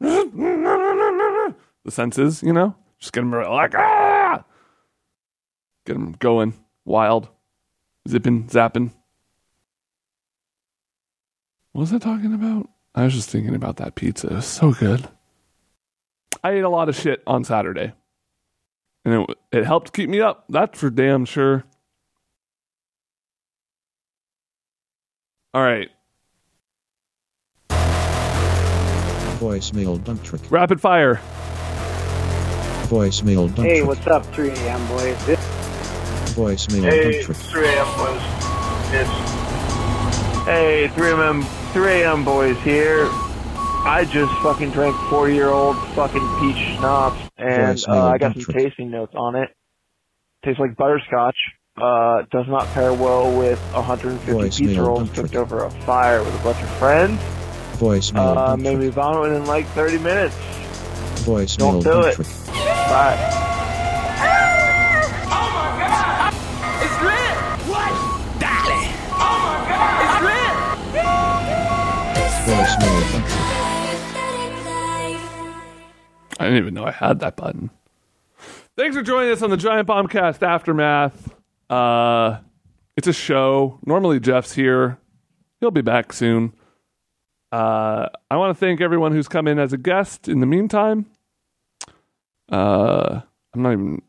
the 0.00 1.54
senses, 1.88 2.42
you 2.42 2.52
know, 2.52 2.74
just 2.98 3.12
get 3.12 3.20
them 3.20 3.30
like 3.30 3.74
ah, 3.76 4.44
get 5.86 5.92
them 5.92 6.12
going, 6.18 6.54
wild, 6.84 7.28
zipping, 8.08 8.44
zapping. 8.48 8.90
What 11.72 11.82
was 11.82 11.92
I 11.92 11.98
talking 11.98 12.34
about? 12.34 12.68
I 12.94 13.04
was 13.04 13.14
just 13.14 13.30
thinking 13.30 13.54
about 13.54 13.76
that 13.76 13.94
pizza. 13.94 14.26
It 14.28 14.32
was 14.34 14.46
so 14.46 14.72
good. 14.72 15.08
I 16.42 16.52
ate 16.52 16.64
a 16.64 16.68
lot 16.68 16.88
of 16.88 16.96
shit 16.96 17.22
on 17.26 17.44
Saturday 17.44 17.92
and 19.04 19.14
it 19.28 19.38
it 19.52 19.64
helped 19.66 19.92
keep 19.92 20.08
me 20.08 20.20
up. 20.20 20.44
That's 20.48 20.78
for 20.80 20.90
damn 20.90 21.24
sure. 21.24 21.64
All 25.52 25.62
right, 25.62 25.90
Voicemail 29.40 30.02
dump 30.04 30.22
trick. 30.22 30.40
rapid 30.50 30.80
fire. 30.80 31.16
Voicemail 32.88 33.46
dump 33.54 33.66
Hey, 33.68 33.78
trick. 33.78 33.88
what's 33.88 34.06
up, 34.06 34.24
3 34.26 34.50
a.m. 34.50 34.86
boys? 34.88 35.26
This 35.26 35.40
Voicemail 36.34 36.82
Hey, 36.82 37.12
dump 37.22 37.24
trick. 37.26 37.36
3 37.36 37.68
a.m. 37.68 37.96
boys. 37.98 38.22
It's 38.92 40.44
Hey, 40.44 40.88
3 40.88 41.10
a.m. 41.10 41.42
3 41.72 41.92
a.m. 42.02 42.24
boys 42.24 42.56
here. 42.62 43.08
I 43.82 44.04
just 44.10 44.32
fucking 44.42 44.70
drank 44.72 44.94
four-year-old 45.08 45.76
fucking 45.94 46.20
peach 46.40 46.56
schnapps 46.76 47.30
and 47.38 47.82
uh, 47.88 48.06
I 48.08 48.18
got 48.18 48.34
some 48.36 48.44
tasting 48.54 48.90
notes 48.90 49.14
on 49.14 49.36
it. 49.36 49.48
Tastes 50.44 50.60
like 50.60 50.76
butterscotch. 50.76 51.36
Uh, 51.80 52.22
does 52.30 52.46
not 52.48 52.66
pair 52.68 52.92
well 52.92 53.34
with 53.38 53.58
150 53.72 54.32
Voicemail 54.32 54.58
pizza 54.58 54.82
rolls 54.82 55.10
cooked 55.10 55.34
over 55.36 55.64
a 55.64 55.70
fire 55.70 56.22
with 56.22 56.34
a 56.40 56.44
bunch 56.44 56.62
of 56.62 56.68
friends. 56.72 57.18
Voicemail 57.78 58.36
Uh, 58.36 58.56
made 58.56 58.76
me 58.78 58.88
vomit 58.88 59.30
within 59.30 59.46
like 59.46 59.66
30 59.68 59.98
minutes. 59.98 60.34
Voicemail 61.24 61.82
Don't 61.82 61.84
do 61.84 62.00
it. 62.02 62.18
Bye. 62.48 63.46
I 76.40 76.44
didn't 76.44 76.58
even 76.58 76.74
know 76.74 76.84
I 76.84 76.90
had 76.90 77.20
that 77.20 77.36
button. 77.36 77.68
Thanks 78.74 78.96
for 78.96 79.02
joining 79.02 79.30
us 79.30 79.42
on 79.42 79.50
the 79.50 79.58
Giant 79.58 79.86
Bombcast 79.86 80.42
Aftermath. 80.42 81.34
Uh, 81.68 82.38
it's 82.96 83.06
a 83.06 83.12
show. 83.12 83.78
Normally 83.84 84.20
Jeff's 84.20 84.54
here. 84.54 84.96
He'll 85.60 85.70
be 85.70 85.82
back 85.82 86.14
soon. 86.14 86.54
Uh, 87.52 88.08
I 88.30 88.38
want 88.38 88.56
to 88.56 88.58
thank 88.58 88.80
everyone 88.80 89.12
who's 89.12 89.28
come 89.28 89.46
in 89.46 89.58
as 89.58 89.74
a 89.74 89.76
guest 89.76 90.28
in 90.28 90.40
the 90.40 90.46
meantime. 90.46 91.04
Uh, 92.50 93.20
I'm 93.52 93.62
not 93.62 93.72
even 93.72 94.02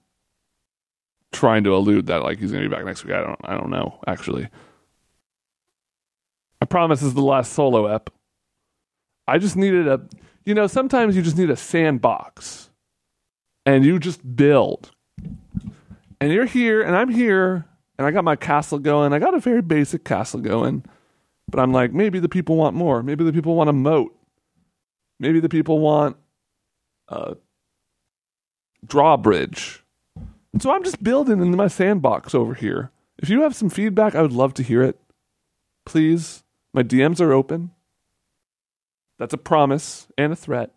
trying 1.33 1.65
to 1.65 1.75
allude 1.75 2.07
that 2.07 2.23
like 2.23 2.39
he's 2.39 2.51
going 2.51 2.63
to 2.63 2.69
be 2.69 2.73
back 2.73 2.85
next 2.85 3.03
week. 3.03 3.13
I 3.13 3.21
don't 3.23 3.39
I 3.43 3.55
don't 3.55 3.69
know 3.69 3.99
actually. 4.07 4.47
I 6.61 6.65
promise 6.65 7.01
this 7.01 7.07
is 7.07 7.13
the 7.13 7.21
last 7.21 7.51
solo 7.51 7.87
ep. 7.87 8.09
I 9.27 9.37
just 9.37 9.57
needed 9.57 9.87
a 9.89 9.99
you 10.45 10.53
know, 10.53 10.67
sometimes 10.67 11.15
you 11.15 11.21
just 11.21 11.37
need 11.37 11.49
a 11.49 11.55
sandbox. 11.55 12.69
And 13.65 13.85
you 13.85 13.99
just 13.99 14.35
build. 14.35 14.91
And 16.19 16.31
you're 16.31 16.45
here 16.45 16.81
and 16.81 16.95
I'm 16.95 17.09
here 17.09 17.65
and 17.97 18.07
I 18.07 18.11
got 18.11 18.23
my 18.23 18.35
castle 18.35 18.79
going. 18.79 19.13
I 19.13 19.19
got 19.19 19.35
a 19.35 19.39
very 19.39 19.61
basic 19.61 20.03
castle 20.03 20.39
going. 20.39 20.83
But 21.49 21.59
I'm 21.59 21.71
like, 21.71 21.93
maybe 21.93 22.19
the 22.19 22.29
people 22.29 22.55
want 22.55 22.75
more. 22.75 23.03
Maybe 23.03 23.23
the 23.23 23.33
people 23.33 23.55
want 23.55 23.69
a 23.69 23.73
moat. 23.73 24.17
Maybe 25.19 25.39
the 25.39 25.49
people 25.49 25.79
want 25.79 26.17
a 27.09 27.35
drawbridge. 28.85 29.83
And 30.53 30.61
so 30.61 30.71
I'm 30.71 30.83
just 30.83 31.03
building 31.03 31.39
in 31.39 31.55
my 31.55 31.67
sandbox 31.67 32.33
over 32.33 32.55
here. 32.55 32.91
If 33.19 33.29
you 33.29 33.41
have 33.43 33.55
some 33.55 33.69
feedback, 33.69 34.15
I 34.15 34.21
would 34.21 34.33
love 34.33 34.53
to 34.55 34.63
hear 34.63 34.81
it. 34.81 34.99
Please, 35.85 36.43
my 36.73 36.83
DMs 36.83 37.21
are 37.21 37.33
open. 37.33 37.71
That's 39.21 39.35
a 39.35 39.37
promise 39.37 40.07
and 40.17 40.33
a 40.33 40.35
threat. 40.35 40.71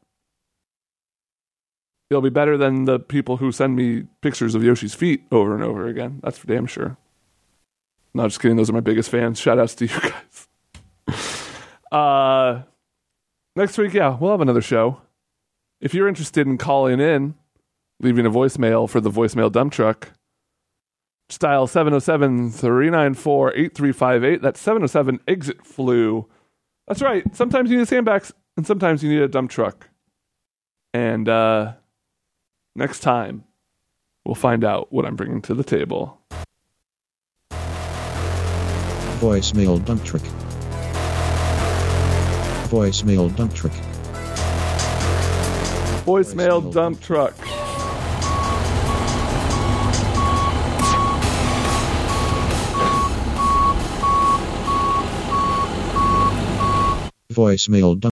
It'll 2.10 2.20
be 2.20 2.28
better 2.28 2.58
than 2.58 2.84
the 2.84 2.98
people 3.00 3.38
who 3.38 3.50
send 3.50 3.74
me 3.74 4.02
pictures 4.20 4.54
of 4.54 4.62
Yoshi's 4.62 4.92
feet 4.92 5.24
over 5.32 5.54
and 5.54 5.64
over 5.64 5.86
again. 5.86 6.20
That's 6.22 6.36
for 6.36 6.46
damn 6.46 6.66
sure. 6.66 6.98
No, 8.12 8.24
just 8.24 8.42
kidding. 8.42 8.58
Those 8.58 8.68
are 8.68 8.74
my 8.74 8.80
biggest 8.80 9.08
fans. 9.08 9.40
Shout 9.40 9.58
outs 9.58 9.74
to 9.76 9.86
you 9.86 9.98
guys. 11.08 11.56
uh, 11.90 12.64
next 13.56 13.78
week, 13.78 13.94
yeah, 13.94 14.14
we'll 14.14 14.32
have 14.32 14.42
another 14.42 14.60
show. 14.60 15.00
If 15.80 15.94
you're 15.94 16.06
interested 16.06 16.46
in 16.46 16.58
calling 16.58 17.00
in, 17.00 17.36
leaving 17.98 18.26
a 18.26 18.30
voicemail 18.30 18.90
for 18.90 19.00
the 19.00 19.10
voicemail 19.10 19.50
dump 19.50 19.72
truck, 19.72 20.10
dial 21.38 21.66
707 21.66 22.50
394 22.50 23.54
8358. 23.54 24.42
That's 24.42 24.60
707 24.60 25.20
exit 25.26 25.64
flu. 25.64 26.28
That's 26.86 27.02
right. 27.02 27.24
Sometimes 27.34 27.70
you 27.70 27.78
need 27.78 27.88
sandbags 27.88 28.32
and 28.56 28.66
sometimes 28.66 29.02
you 29.02 29.10
need 29.10 29.22
a 29.22 29.28
dump 29.28 29.50
truck. 29.50 29.88
And 30.92 31.28
uh, 31.28 31.72
next 32.76 33.00
time, 33.00 33.44
we'll 34.24 34.34
find 34.34 34.64
out 34.64 34.92
what 34.92 35.06
I'm 35.06 35.16
bringing 35.16 35.42
to 35.42 35.54
the 35.54 35.64
table. 35.64 36.20
Voicemail 39.20 39.82
dump 39.84 40.04
truck. 40.04 40.22
Voicemail 42.68 43.34
dump 43.34 43.54
truck. 43.54 43.72
Voicemail 46.04 46.72
dump 46.72 47.00
truck. 47.00 47.34
Voicemail 57.34 57.96